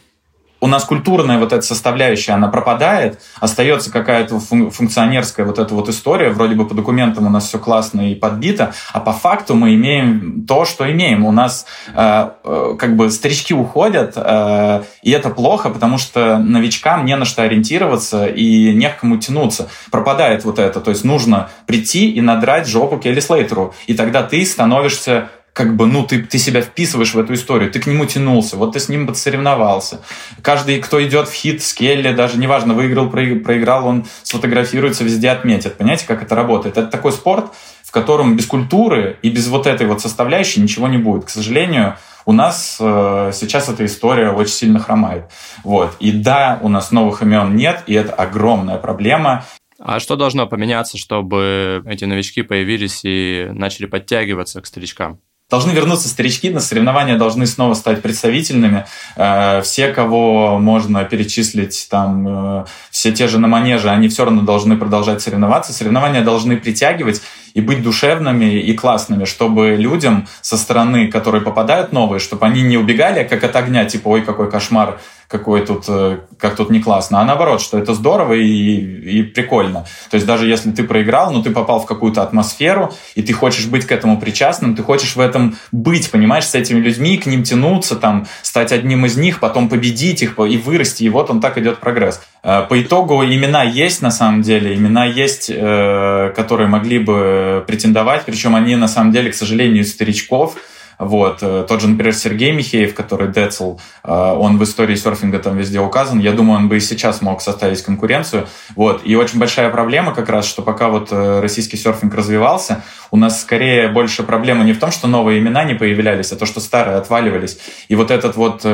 у 0.61 0.67
нас 0.67 0.85
культурная 0.85 1.39
вот 1.39 1.53
эта 1.53 1.63
составляющая, 1.63 2.33
она 2.33 2.49
пропадает, 2.49 3.21
остается 3.41 3.93
какая-то 3.93 4.41
функционерская 4.41 5.47
вот 5.47 5.59
эта 5.59 5.75
вот 5.75 5.89
история, 5.89 6.31
вроде 6.31 6.55
бы 6.55 6.67
по 6.67 6.75
документам 6.75 7.27
у 7.27 7.31
нас 7.31 7.49
все 7.49 7.59
классно 7.59 8.11
и 8.11 8.15
подбито, 8.15 8.73
а 8.93 9.01
по 9.01 9.13
факту 9.13 9.55
мы 9.55 9.75
имеем 9.75 10.45
то, 10.47 10.65
что 10.65 10.91
имеем. 10.91 11.25
У 11.25 11.33
нас 11.33 11.67
э, 11.95 12.31
э, 12.45 12.77
как 12.79 12.97
бы 12.97 13.11
старички 13.11 13.55
уходят, 13.55 14.15
э, 14.17 14.83
и 15.03 15.11
это 15.11 15.31
плохо, 15.31 15.71
потому 15.71 15.99
что 15.99 16.39
новичкам 16.39 17.05
не 17.05 17.17
на 17.17 17.25
что 17.25 17.43
ориентироваться 17.43 18.27
и 18.27 18.75
не 18.75 18.89
к 18.89 19.01
кому 19.01 19.19
тянуться. 19.19 19.69
Пропадает 19.91 20.45
вот 20.45 20.59
это, 20.59 20.81
то 20.81 20.91
есть 20.91 21.05
нужно 21.05 21.51
прийти 21.67 22.11
и 22.11 22.21
надрать 22.21 22.67
жопу 22.67 22.99
Келли 22.99 23.21
Слейтеру, 23.21 23.75
и 23.87 23.95
тогда 23.95 24.23
ты 24.23 24.45
становишься 24.45 25.29
как 25.59 25.75
бы, 25.75 25.87
ну, 25.87 26.07
ты, 26.07 26.23
ты 26.23 26.39
себя 26.39 26.63
вписываешь 26.63 27.15
в 27.15 27.19
эту 27.19 27.35
историю, 27.35 27.69
ты 27.73 27.81
к 27.81 27.89
нему 27.89 28.07
тянулся, 28.07 28.57
вот 28.57 28.75
ты 28.75 28.79
с 28.79 28.89
ним 28.89 29.09
подсоревновался. 29.09 30.01
Каждый, 30.41 30.79
кто 30.79 31.05
идет 31.05 31.27
в 31.27 31.33
хит 31.33 31.65
с 31.65 31.75
Келли, 31.75 32.13
даже 32.13 32.39
неважно, 32.39 32.75
выиграл, 32.75 33.11
проиграл, 33.11 33.89
он 33.89 34.07
сфотографируется, 34.23 35.03
везде 35.03 35.31
отметит. 35.31 35.77
Понимаете, 35.77 36.07
как 36.07 36.23
это 36.23 36.37
работает? 36.37 36.79
Это 36.79 36.87
такой 36.87 37.11
спорт, 37.11 37.47
в 37.83 37.91
котором 37.91 38.37
без 38.37 38.47
культуры 38.47 39.19
и 39.23 39.31
без 39.31 39.49
вот 39.49 39.67
этой 39.67 39.89
вот 39.89 40.01
составляющей 40.01 40.61
ничего 40.61 40.87
не 40.87 40.99
будет. 40.99 41.25
К 41.25 41.31
сожалению, 41.31 41.97
у 42.25 42.31
нас 42.31 42.77
э, 42.79 43.33
сейчас 43.35 43.69
эта 43.69 43.85
история 43.85 44.31
очень 44.31 44.53
сильно 44.53 44.79
хромает. 44.79 45.25
Вот. 45.65 45.97
И 45.99 46.13
да, 46.13 46.61
у 46.63 46.69
нас 46.69 46.93
новых 46.93 47.23
имен 47.23 47.57
нет, 47.57 47.83
и 47.89 47.95
это 47.95 48.13
огромная 48.13 48.77
проблема. 48.77 49.45
А 49.81 49.99
что 49.99 50.15
должно 50.15 50.47
поменяться, 50.47 50.99
чтобы 50.99 51.83
эти 51.85 52.05
новички 52.05 52.43
появились 52.43 53.01
и 53.03 53.49
начали 53.51 53.87
подтягиваться 53.87 54.61
к 54.61 54.67
старичкам? 54.67 55.19
Должны 55.51 55.73
вернуться 55.73 56.09
старички, 56.09 56.51
на 56.51 56.61
соревнования 56.61 57.17
должны 57.17 57.47
снова 57.47 57.73
стать 57.73 58.03
представительными. 58.03 58.85
Э, 59.17 59.63
все, 59.63 59.89
кого 59.89 60.59
можно 60.59 61.03
перечислить, 61.05 61.87
там, 61.89 62.61
э, 62.61 62.65
все 62.91 63.13
те 63.13 63.29
же 63.29 63.39
на 63.39 63.49
манеже, 63.49 63.89
они 63.89 64.09
все 64.09 64.27
равно 64.27 64.43
должны 64.43 64.77
продолжать 64.77 65.23
соревноваться. 65.23 65.73
Соревнования 65.73 66.23
должны 66.23 66.59
притягивать 66.59 67.23
и 67.59 67.61
быть 67.61 67.83
душевными 67.83 68.61
и 68.61 68.73
классными, 68.73 69.25
чтобы 69.25 69.75
людям 69.77 70.29
со 70.43 70.57
стороны, 70.57 71.09
которые 71.09 71.43
попадают 71.43 71.93
новые, 71.93 72.21
чтобы 72.21 72.47
они 72.47 72.63
не 72.63 72.77
убегали 72.77 73.25
как 73.25 73.43
от 73.43 73.57
огня, 73.57 73.85
типа, 73.85 74.11
ой, 74.11 74.23
какой 74.23 74.49
кошмар, 74.49 75.01
какой 75.27 75.67
тут, 75.67 75.85
э, 75.89 76.19
как 76.39 76.55
тут 76.55 76.71
не 76.71 76.81
классно, 76.81 77.21
а 77.21 77.25
наоборот, 77.25 77.61
что 77.61 77.77
это 77.77 77.95
здорово 77.95 78.35
и, 78.35 79.19
и 79.19 79.23
прикольно. 79.25 79.87
То 80.09 80.15
есть 80.15 80.27
даже 80.27 80.47
если 80.47 80.71
ты 80.71 80.85
проиграл, 80.85 81.33
но 81.33 81.43
ты 81.43 81.51
попал 81.51 81.81
в 81.81 81.87
какую-то 81.87 82.23
атмосферу, 82.23 82.95
и 83.17 83.23
ты 83.23 83.33
хочешь 83.33 83.67
быть 83.67 83.85
к 83.85 83.91
этому 83.91 84.21
причастным, 84.21 84.77
ты 84.77 84.85
хочешь 84.85 85.17
в 85.17 85.21
этом 85.21 85.57
быть, 85.73 86.13
понимаешь, 86.13 86.47
с 86.47 86.55
этими 86.55 86.79
людьми, 86.79 87.19
к 87.19 87.27
ним 87.27 87.43
тянуться, 87.43 87.97
там, 87.97 88.29
стать 88.43 88.71
одним 88.71 89.05
из 89.05 89.17
них, 89.17 89.41
потом 89.41 89.69
победить 89.69 90.23
их 90.23 90.39
и 90.39 90.57
вырасти, 90.57 91.03
и 91.03 91.09
вот 91.09 91.29
он 91.29 91.41
так 91.41 91.59
идет 91.59 91.79
прогресс. 91.79 92.23
Э, 92.43 92.63
по 92.69 92.81
итогу 92.81 93.25
имена 93.25 93.63
есть 93.63 94.03
на 94.03 94.11
самом 94.11 94.43
деле, 94.43 94.75
имена 94.75 95.05
есть, 95.07 95.51
э, 95.53 96.33
которые 96.37 96.69
могли 96.69 96.99
бы 96.99 97.65
претендовать, 97.67 98.25
причем 98.25 98.55
они 98.55 98.77
на 98.77 98.89
самом 98.89 99.13
деле, 99.13 99.31
к 99.31 99.35
сожалению, 99.35 99.85
старичков, 99.85 100.57
вот. 100.99 101.39
Э, 101.43 101.65
тот 101.69 101.81
же, 101.81 101.89
например, 101.89 102.13
Сергей 102.13 102.51
Михеев, 102.51 102.93
который 102.93 103.29
Децл, 103.29 103.79
он 104.03 104.59
в 104.59 104.65
истории 104.65 104.97
серфинга 104.97 105.39
там 105.39 105.57
везде 105.57 105.79
указан. 105.79 106.19
Я 106.19 106.33
думаю, 106.33 106.59
он 106.59 106.69
бы 106.69 106.77
и 106.77 106.81
сейчас 106.81 107.23
мог 107.23 107.41
составить 107.41 107.83
конкуренцию. 107.83 108.49
Вот. 108.75 109.03
И 109.05 109.15
очень 109.15 109.39
большая 109.39 109.71
проблема 109.71 110.13
как 110.13 110.29
раз, 110.29 110.45
что 110.47 110.63
пока 110.63 110.89
вот 110.89 111.13
российский 111.13 111.77
серфинг 111.77 112.15
развивался, 112.15 112.83
у 113.13 113.17
нас 113.17 113.41
скорее 113.41 113.89
больше 113.89 114.25
проблема 114.25 114.65
не 114.65 114.73
в 114.73 114.81
том, 114.81 114.91
что 114.91 115.07
новые 115.07 115.39
имена 115.39 115.63
не 115.63 115.75
появлялись, 115.75 116.33
а 116.33 116.37
то, 116.37 116.47
что 116.47 116.59
старые 116.59 116.97
отваливались. 116.97 117.59
И 117.87 117.95
вот 117.95 118.11
этот 118.11 118.35
вот 118.37 118.65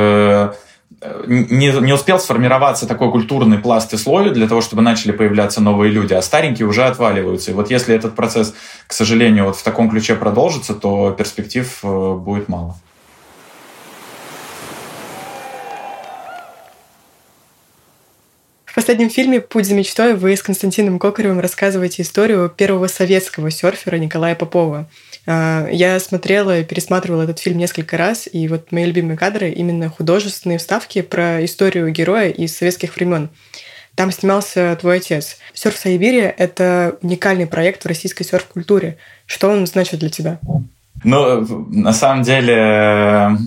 не, 1.27 1.81
не 1.81 1.93
успел 1.93 2.19
сформироваться 2.19 2.87
такой 2.87 3.11
культурный 3.11 3.59
пласт 3.59 3.93
и 3.93 3.97
слой 3.97 4.31
для 4.31 4.49
того, 4.49 4.61
чтобы 4.61 4.83
начали 4.83 5.13
появляться 5.13 5.61
новые 5.61 5.91
люди, 5.91 6.15
а 6.15 6.23
старенькие 6.23 6.67
уже 6.67 6.85
отваливаются. 6.85 7.51
И 7.51 7.55
вот 7.55 7.71
если 7.71 7.95
этот 7.95 8.15
процесс, 8.15 8.55
к 8.87 8.93
сожалению, 8.93 9.47
вот 9.47 9.57
в 9.57 9.63
таком 9.63 9.91
ключе 9.91 10.15
продолжится, 10.15 10.75
то 10.75 11.11
перспектив 11.11 11.79
э, 11.83 12.15
будет 12.15 12.49
мало. 12.49 12.77
В 18.75 18.77
последнем 18.77 19.09
фильме 19.09 19.41
«Путь 19.41 19.67
за 19.67 19.75
мечтой» 19.77 20.15
вы 20.15 20.37
с 20.37 20.43
Константином 20.43 20.99
Кокаревым 20.99 21.39
рассказываете 21.39 22.03
историю 22.03 22.49
первого 22.49 22.89
советского 22.89 23.49
серфера 23.53 23.99
Николая 23.99 24.35
Попова. 24.35 24.89
А, 25.27 25.69
я 25.71 26.01
смотрела 26.01 26.59
и 26.59 26.65
пересматривала 26.65 27.23
этот 27.23 27.39
фильм 27.39 27.57
несколько 27.57 27.97
раз, 27.97 28.29
и 28.33 28.49
вот 28.49 28.73
мои 28.73 28.87
любимые 28.87 29.17
кадры 29.17 29.51
именно 29.51 29.91
художественные 29.91 30.59
вставки 30.59 31.03
про 31.03 31.45
историю 31.45 31.89
героя 31.93 32.31
из 32.31 32.57
советских 32.57 32.97
времен. 32.97 33.29
Там 33.95 34.11
снимался 34.11 34.77
твой 34.81 34.97
отец. 34.97 35.37
Серф 35.53 35.77
Сайбирия— 35.77 36.35
это 36.37 36.99
уникальный 37.01 37.47
проект 37.47 37.85
в 37.85 37.87
российской 37.87 38.25
серф-культуре. 38.25 38.99
Что 39.27 39.51
он 39.51 39.69
значит 39.69 40.01
для 40.01 40.11
тебя? 40.11 40.41
Ну, 41.05 41.47
на 41.71 41.93
самом 41.93 42.25
деле, 42.25 43.39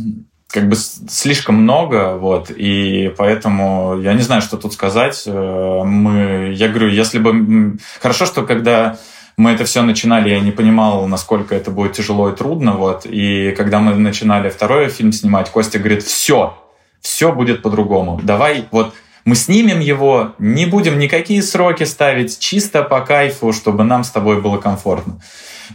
как 0.49 0.69
бы 0.69 0.75
слишком 0.75 1.55
много, 1.55 2.15
вот, 2.15 2.51
и 2.55 3.13
поэтому 3.17 3.99
я 3.99 4.13
не 4.13 4.21
знаю, 4.21 4.41
что 4.41 4.57
тут 4.57 4.73
сказать. 4.73 5.23
Э, 5.25 5.83
мы, 5.83 6.53
я 6.55 6.69
говорю, 6.69 6.87
если 6.87 7.19
бы... 7.19 7.77
Хорошо, 8.01 8.25
что 8.25 8.43
когда 8.43 8.97
мы 9.35 9.51
это 9.51 9.65
все 9.65 9.81
начинали, 9.81 10.29
я 10.29 10.39
не 10.39 10.51
понимал, 10.51 11.05
насколько 11.07 11.53
это 11.53 11.69
будет 11.69 11.93
тяжело 11.93 12.29
и 12.29 12.35
трудно, 12.35 12.73
вот, 12.73 13.05
и 13.05 13.53
когда 13.57 13.79
мы 13.79 13.93
начинали 13.95 14.49
второй 14.49 14.89
фильм 14.89 15.11
снимать, 15.11 15.49
Костя 15.49 15.79
говорит, 15.79 16.03
все, 16.03 16.57
все 17.01 17.31
будет 17.31 17.61
по-другому. 17.61 18.19
Давай, 18.23 18.65
вот, 18.71 18.93
мы 19.25 19.35
снимем 19.35 19.81
его, 19.81 20.33
не 20.39 20.65
будем 20.65 20.97
никакие 20.97 21.43
сроки 21.43 21.83
ставить, 21.83 22.39
чисто 22.39 22.81
по 22.81 23.01
кайфу, 23.01 23.51
чтобы 23.51 23.83
нам 23.83 24.05
с 24.05 24.09
тобой 24.09 24.41
было 24.41 24.57
комфортно. 24.57 25.19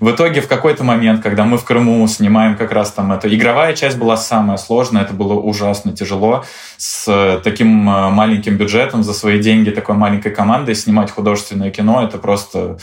В 0.00 0.11
итоге 0.11 0.40
в 0.40 0.48
какой-то 0.48 0.85
момент, 0.85 1.22
когда 1.22 1.44
мы 1.44 1.59
в 1.59 1.64
Крыму 1.64 2.07
снимаем 2.09 2.57
как 2.57 2.72
раз 2.72 2.92
там 2.92 3.12
это, 3.12 3.33
игровая 3.35 3.74
часть 3.74 3.98
была 3.98 4.16
самая 4.16 4.57
сложная, 4.57 5.02
это 5.02 5.12
было 5.12 5.35
ужасно 5.35 5.92
тяжело. 5.92 6.44
С 6.76 7.40
таким 7.44 7.88
э, 7.88 8.11
маленьким 8.11 8.57
бюджетом 8.57 9.02
за 9.02 9.12
свои 9.12 9.40
деньги, 9.40 9.70
такой 9.70 9.96
маленькой 9.96 10.33
командой 10.33 10.74
снимать 10.74 11.11
художественное 11.11 11.70
кино, 11.70 12.02
это 12.05 12.18
просто... 12.18 12.78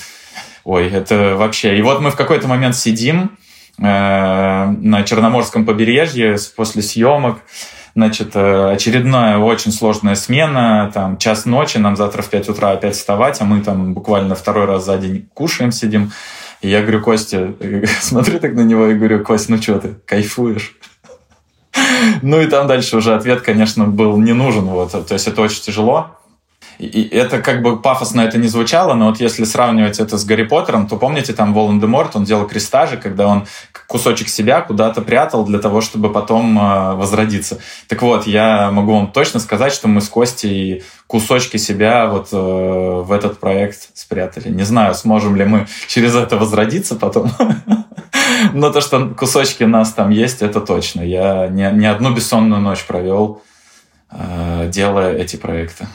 Ой, 0.64 0.90
это 0.90 1.36
вообще... 1.36 1.78
И 1.78 1.82
вот 1.82 2.02
мы 2.02 2.12
в 2.12 2.16
какой-то 2.16 2.48
момент 2.48 2.76
сидим 2.76 3.38
э, 3.80 3.84
на 3.84 5.04
Черноморском 5.04 5.66
побережье 5.66 6.38
после 6.56 6.82
съемок, 6.82 7.40
Значит, 7.96 8.32
э, 8.36 8.72
очередная 8.72 9.40
очень 9.40 9.72
сложная 9.72 10.16
смена, 10.16 10.92
там 10.94 11.18
час 11.18 11.46
ночи, 11.46 11.78
нам 11.80 11.96
завтра 11.96 12.22
в 12.22 12.30
5 12.30 12.50
утра 12.50 12.72
опять 12.72 12.96
вставать, 12.96 13.42
а 13.42 13.46
мы 13.46 13.62
там 13.62 13.94
буквально 13.94 14.36
второй 14.36 14.66
раз 14.66 14.86
за 14.86 14.98
день 14.98 15.28
кушаем, 15.34 15.72
сидим. 15.72 16.12
И 16.62 16.70
я 16.70 16.82
говорю, 16.82 17.02
Костя, 17.02 17.54
смотрю 18.02 18.40
так 18.40 18.54
на 18.54 18.62
него 18.62 18.88
и 18.88 18.96
говорю, 18.96 19.24
Костя, 19.24 19.54
ну 19.54 19.62
что 19.62 19.80
ты, 19.80 19.96
кайфуешь? 20.06 20.76
Ну 22.22 22.42
и 22.42 22.48
там 22.48 22.68
дальше 22.68 22.98
уже 22.98 23.14
ответ, 23.14 23.42
конечно, 23.42 23.86
был 23.86 24.18
не 24.18 24.34
нужен. 24.34 24.66
Вот. 24.66 24.92
То 24.92 25.14
есть 25.14 25.28
это 25.28 25.42
очень 25.42 25.62
тяжело. 25.62 26.19
И 26.80 27.10
это 27.12 27.42
как 27.42 27.62
бы 27.62 27.78
пафосно 27.82 28.22
это 28.22 28.38
не 28.38 28.48
звучало, 28.48 28.94
но 28.94 29.08
вот 29.08 29.20
если 29.20 29.44
сравнивать 29.44 30.00
это 30.00 30.18
с 30.18 30.24
Гарри 30.24 30.44
Поттером, 30.44 30.88
то 30.88 30.96
помните, 30.96 31.34
там 31.34 31.54
Волан-де-Морт, 31.54 32.16
он 32.16 32.24
делал 32.24 32.48
крестажи, 32.48 32.96
когда 32.96 33.28
он 33.28 33.46
кусочек 33.88 34.30
себя 34.30 34.62
куда-то 34.62 35.02
прятал 35.02 35.44
для 35.44 35.60
того, 35.60 35.82
чтобы 35.82 36.10
потом 36.10 36.58
э, 36.58 36.96
возродиться. 36.96 37.60
Так 37.90 38.02
вот, 38.02 38.28
я 38.28 38.72
могу 38.72 38.94
вам 38.94 39.12
точно 39.12 39.42
сказать, 39.42 39.74
что 39.74 39.90
мы 39.90 40.00
с 40.00 40.08
Костей 40.08 40.84
кусочки 41.06 41.58
себя 41.58 42.08
вот 42.08 42.30
э, 42.32 42.38
в 42.38 43.12
этот 43.12 43.42
проект 43.42 43.90
спрятали. 43.94 44.48
Не 44.48 44.64
знаю, 44.64 44.96
сможем 44.96 45.36
ли 45.36 45.44
мы 45.44 45.68
через 45.88 46.16
это 46.16 46.38
возродиться 46.38 46.96
потом. 46.96 47.30
Но 48.54 48.72
то, 48.72 48.80
что 48.80 49.10
кусочки 49.10 49.64
нас 49.64 49.92
там 49.92 50.12
есть, 50.12 50.42
это 50.42 50.62
точно. 50.62 51.02
Я 51.02 51.48
не, 51.48 51.70
не 51.74 51.88
одну 51.88 52.14
бессонную 52.14 52.62
ночь 52.62 52.86
провел, 52.86 53.42
э, 54.12 54.70
делая 54.72 55.14
эти 55.18 55.36
проекты. 55.36 55.86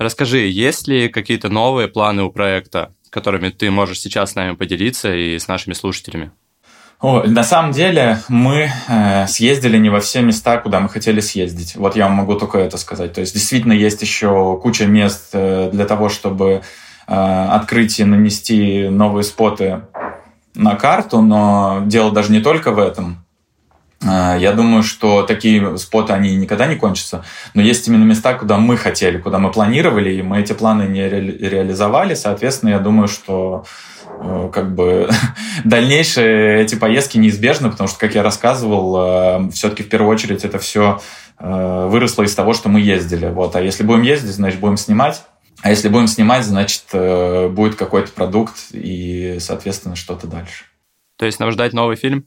Расскажи, 0.00 0.38
есть 0.48 0.88
ли 0.88 1.10
какие-то 1.10 1.50
новые 1.50 1.86
планы 1.86 2.22
у 2.22 2.30
проекта, 2.30 2.94
которыми 3.10 3.50
ты 3.50 3.70
можешь 3.70 4.00
сейчас 4.00 4.32
с 4.32 4.34
нами 4.34 4.54
поделиться 4.54 5.14
и 5.14 5.38
с 5.38 5.46
нашими 5.46 5.74
слушателями? 5.74 6.30
О, 7.02 7.24
на 7.24 7.44
самом 7.44 7.72
деле 7.72 8.18
мы 8.28 8.70
э, 8.88 9.26
съездили 9.26 9.76
не 9.76 9.90
во 9.90 10.00
все 10.00 10.22
места, 10.22 10.56
куда 10.56 10.80
мы 10.80 10.88
хотели 10.88 11.20
съездить. 11.20 11.76
Вот 11.76 11.96
я 11.96 12.08
могу 12.08 12.34
только 12.36 12.56
это 12.56 12.78
сказать. 12.78 13.12
То 13.12 13.20
есть 13.20 13.34
действительно 13.34 13.74
есть 13.74 14.00
еще 14.00 14.58
куча 14.62 14.86
мест 14.86 15.28
э, 15.34 15.68
для 15.70 15.84
того, 15.84 16.08
чтобы 16.08 16.62
э, 17.06 17.12
открыть 17.14 18.00
и 18.00 18.04
нанести 18.04 18.88
новые 18.88 19.22
споты 19.22 19.82
на 20.54 20.76
карту, 20.76 21.20
но 21.20 21.82
дело 21.84 22.10
даже 22.10 22.32
не 22.32 22.40
только 22.40 22.72
в 22.72 22.78
этом. 22.78 23.26
А, 24.02 24.36
я 24.36 24.52
думаю, 24.52 24.82
что 24.82 25.22
такие 25.22 25.76
споты, 25.76 26.12
они 26.12 26.34
никогда 26.36 26.66
не 26.66 26.76
кончатся. 26.76 27.24
Но 27.54 27.62
есть 27.62 27.86
именно 27.86 28.04
места, 28.04 28.34
куда 28.34 28.56
мы 28.56 28.76
хотели, 28.76 29.18
куда 29.18 29.38
мы 29.38 29.50
планировали, 29.50 30.14
и 30.14 30.22
мы 30.22 30.40
эти 30.40 30.52
планы 30.52 30.84
не 30.84 31.06
ре 31.06 31.20
реализовали. 31.20 32.14
Соответственно, 32.14 32.70
я 32.70 32.78
думаю, 32.78 33.08
что 33.08 33.64
э, 34.06 34.50
как 34.52 34.74
бы 34.74 35.10
дальнейшие 35.64 36.62
эти 36.62 36.76
поездки 36.76 37.18
неизбежны, 37.18 37.70
потому 37.70 37.88
что, 37.88 37.98
как 37.98 38.14
я 38.14 38.22
рассказывал, 38.22 38.96
э, 38.96 39.50
все-таки 39.50 39.82
в 39.82 39.90
первую 39.90 40.10
очередь 40.10 40.44
это 40.44 40.58
все 40.58 41.00
э, 41.38 41.86
выросло 41.90 42.22
из 42.22 42.34
того, 42.34 42.54
что 42.54 42.70
мы 42.70 42.80
ездили. 42.80 43.26
Вот. 43.26 43.54
А 43.54 43.60
если 43.60 43.82
будем 43.82 44.02
ездить, 44.02 44.32
значит, 44.32 44.60
будем 44.60 44.78
снимать. 44.78 45.22
А 45.62 45.68
если 45.68 45.88
будем 45.90 46.06
снимать, 46.06 46.46
значит, 46.46 46.84
будет 46.90 47.74
какой-то 47.74 48.10
продукт 48.12 48.54
и, 48.72 49.36
соответственно, 49.40 49.94
что-то 49.94 50.26
дальше. 50.26 50.64
То 51.16 51.26
есть 51.26 51.38
нам 51.38 51.50
ждать 51.50 51.74
новый 51.74 51.96
фильм? 51.96 52.24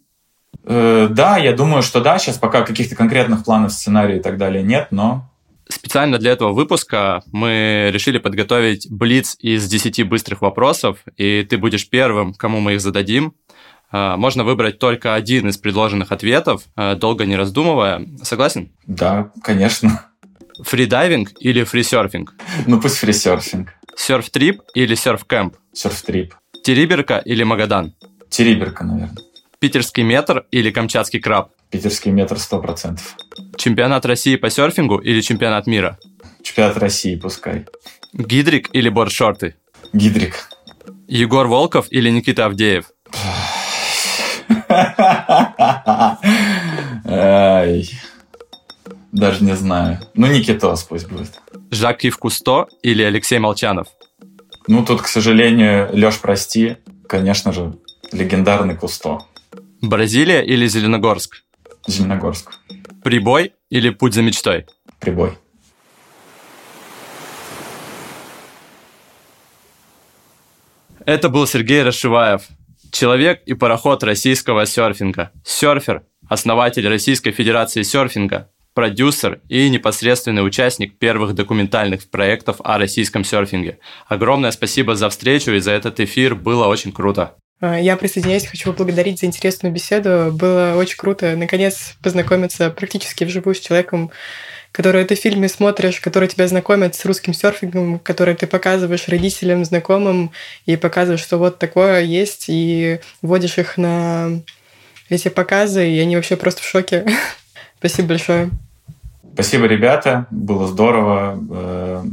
Э, 0.66 1.08
да, 1.10 1.38
я 1.38 1.54
думаю, 1.54 1.84
что 1.84 2.02
да. 2.02 2.18
Сейчас 2.20 2.38
пока 2.38 2.64
каких-то 2.64 2.96
конкретных 2.96 3.44
планов, 3.44 3.74
сценария 3.74 4.18
и 4.18 4.22
так 4.22 4.38
далее 4.38 4.64
нет, 4.64 4.88
но... 4.92 5.30
Специально 5.70 6.18
для 6.18 6.32
этого 6.32 6.52
выпуска 6.52 7.24
мы 7.32 7.90
решили 7.92 8.18
подготовить 8.18 8.88
блиц 8.92 9.38
из 9.40 9.68
10 9.68 10.08
быстрых 10.08 10.42
вопросов, 10.42 11.00
и 11.16 11.44
ты 11.50 11.58
будешь 11.58 11.90
первым, 11.90 12.34
кому 12.34 12.60
мы 12.60 12.74
их 12.74 12.82
зададим. 12.82 13.34
Э, 13.92 14.16
можно 14.18 14.44
выбрать 14.44 14.80
только 14.80 15.16
один 15.16 15.50
из 15.50 15.58
предложенных 15.58 16.12
ответов, 16.12 16.64
э, 16.76 16.96
долго 16.96 17.26
не 17.26 17.36
раздумывая. 17.36 18.06
Согласен? 18.22 18.72
Да, 18.86 19.32
конечно. 19.42 20.06
Фридайвинг 20.62 21.32
или 21.40 21.64
фрисерфинг? 21.64 22.34
Ну 22.68 22.80
пусть 22.80 22.98
фрисерфинг. 22.98 23.74
Серф-трип 23.96 24.62
или 24.74 24.96
серф-кэмп? 24.96 25.56
Серф-трип. 25.74 26.34
Териберка 26.64 27.18
или 27.18 27.44
Магадан? 27.44 27.94
Териберка, 28.30 28.84
наверное. 28.84 29.18
Питерский 29.64 30.04
метр 30.04 30.46
или 30.52 30.72
камчатский 30.72 31.22
краб? 31.22 31.52
Питерский 31.70 32.12
метр 32.12 32.38
сто 32.38 32.60
процентов. 32.60 33.16
Чемпионат 33.56 34.06
России 34.06 34.36
по 34.36 34.50
серфингу 34.50 34.98
или 34.98 35.22
чемпионат 35.22 35.68
мира? 35.68 35.98
Чемпионат 36.42 36.76
России, 36.76 37.16
пускай. 37.16 37.66
Гидрик 38.12 38.70
или 38.74 38.90
бордшорты? 38.90 39.56
Гидрик. 39.94 40.50
Егор 41.08 41.48
Волков 41.48 41.88
или 41.92 42.10
Никита 42.10 42.48
Авдеев? 42.48 42.92
Даже 49.14 49.46
не 49.46 49.56
знаю. 49.56 50.00
Ну, 50.14 50.28
Никитос 50.28 50.84
пусть 50.84 51.08
будет. 51.08 51.40
Жак 51.72 52.04
Ив 52.04 52.18
Кусто 52.18 52.68
или 52.82 53.02
Алексей 53.02 53.40
Молчанов? 53.40 53.88
Ну, 54.68 54.84
тут, 54.84 55.02
к 55.02 55.08
сожалению, 55.08 55.90
Леш, 55.94 56.20
прости, 56.20 56.76
конечно 57.08 57.54
же, 57.54 57.78
легендарный 58.12 58.76
Кусто. 58.76 59.22
Бразилия 59.84 60.42
или 60.42 60.66
Зеленогорск? 60.66 61.44
Зеленогорск. 61.88 62.54
Прибой 63.04 63.52
или 63.70 63.90
путь 63.90 64.14
за 64.14 64.22
мечтой? 64.22 64.66
Прибой. 65.02 65.34
Это 71.06 71.28
был 71.28 71.46
Сергей 71.46 71.84
Расшиваев, 71.84 72.44
человек 72.94 73.44
и 73.46 73.56
пароход 73.56 74.04
российского 74.04 74.66
серфинга, 74.66 75.32
серфер, 75.44 76.04
основатель 76.30 76.88
Российской 76.88 77.32
Федерации 77.32 77.82
серфинга, 77.82 78.50
продюсер 78.74 79.42
и 79.50 79.70
непосредственный 79.70 80.48
участник 80.48 80.98
первых 80.98 81.36
документальных 81.36 82.10
проектов 82.10 82.62
о 82.64 82.78
российском 82.78 83.26
серфинге. 83.26 83.80
Огромное 84.08 84.52
спасибо 84.52 84.96
за 84.96 85.10
встречу 85.10 85.52
и 85.52 85.60
за 85.60 85.72
этот 85.72 86.00
эфир, 86.00 86.36
было 86.36 86.68
очень 86.68 86.94
круто. 86.94 87.36
А, 87.64 87.80
я 87.80 87.96
присоединяюсь, 87.96 88.46
хочу 88.46 88.74
поблагодарить 88.74 89.22
за 89.22 89.26
интересную 89.26 89.74
беседу. 89.74 90.32
Было 90.34 90.74
очень 90.76 90.98
круто, 90.98 91.34
наконец, 91.38 91.96
познакомиться 92.04 92.70
практически 92.70 93.24
вживую 93.24 93.56
с 93.56 93.60
человеком, 93.62 94.12
который 94.74 95.06
ты 95.06 95.16
в 95.16 95.20
фильме 95.20 95.48
смотришь, 95.48 96.02
который 96.02 96.28
тебя 96.28 96.46
знакомит 96.50 96.94
с 96.94 97.06
русским 97.06 97.34
серфингом, 97.34 98.00
который 98.00 98.36
ты 98.36 98.48
показываешь 98.48 99.08
родителям, 99.08 99.64
знакомым, 99.64 100.32
и 100.66 100.76
показываешь, 100.76 101.22
что 101.22 101.38
вот 101.38 101.58
такое 101.58 102.02
есть, 102.02 102.46
и 102.50 103.00
вводишь 103.22 103.58
их 103.58 103.78
на 103.78 104.42
эти 105.08 105.30
показы, 105.30 105.90
и 105.90 106.00
они 106.00 106.18
вообще 106.18 106.36
просто 106.36 106.62
в 106.62 106.66
шоке. 106.66 107.06
Спасибо 107.80 108.10
большое. 108.10 108.50
Спасибо, 109.36 109.68
ребята. 109.68 110.28
Было 110.32 110.68
здорово. 110.68 111.40
Э, 111.50 112.04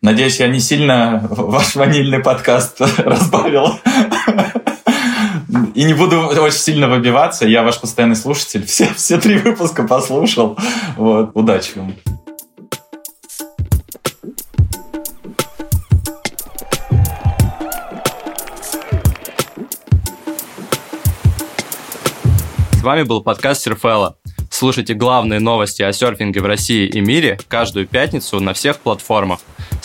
надеюсь, 0.00 0.40
я 0.40 0.48
не 0.48 0.58
сильно 0.58 1.26
ваш 1.28 1.74
ванильный 1.74 2.20
подкаст 2.20 2.80
разбавил. 2.96 3.78
И 5.74 5.84
не 5.84 5.94
буду 5.94 6.20
очень 6.20 6.58
сильно 6.58 6.88
выбиваться. 6.88 7.46
Я 7.46 7.62
ваш 7.62 7.80
постоянный 7.80 8.16
слушатель. 8.16 8.66
Все, 8.70 8.92
все 8.94 9.18
три 9.18 9.38
выпуска 9.38 9.84
послушал. 9.84 10.58
Вот. 10.96 11.30
Удачи 11.34 11.72
вам. 11.76 11.94
С 22.72 22.82
вами 22.82 23.02
был 23.02 23.22
подкаст 23.22 23.62
Серфела. 23.62 24.16
Слушайте 24.50 24.94
главные 24.94 25.38
новости 25.38 25.82
о 25.82 25.92
серфинге 25.92 26.40
в 26.40 26.46
России 26.46 26.86
и 26.86 27.00
мире 27.00 27.38
каждую 27.48 27.86
пятницу 27.86 28.40
на 28.40 28.54
всех 28.54 28.80
платформах. 28.80 29.40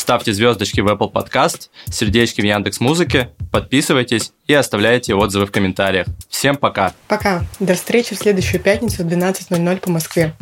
Ставьте 0.05 0.33
звездочки 0.33 0.81
в 0.81 0.87
Apple 0.87 1.11
Podcast, 1.11 1.69
сердечки 1.89 2.39
в 2.39 2.43
Яндекс 2.43 2.79
Музыке, 2.79 3.31
подписывайтесь 3.51 4.33
и 4.45 4.53
оставляйте 4.53 5.15
отзывы 5.15 5.47
в 5.47 5.51
комментариях. 5.51 6.05
Всем 6.29 6.57
пока. 6.57 6.93
Пока. 7.07 7.43
До 7.59 7.73
встречи 7.73 8.13
в 8.13 8.19
следующую 8.19 8.61
пятницу 8.61 9.03
в 9.03 9.07
12.00 9.07 9.77
по 9.79 9.89
Москве. 9.89 10.35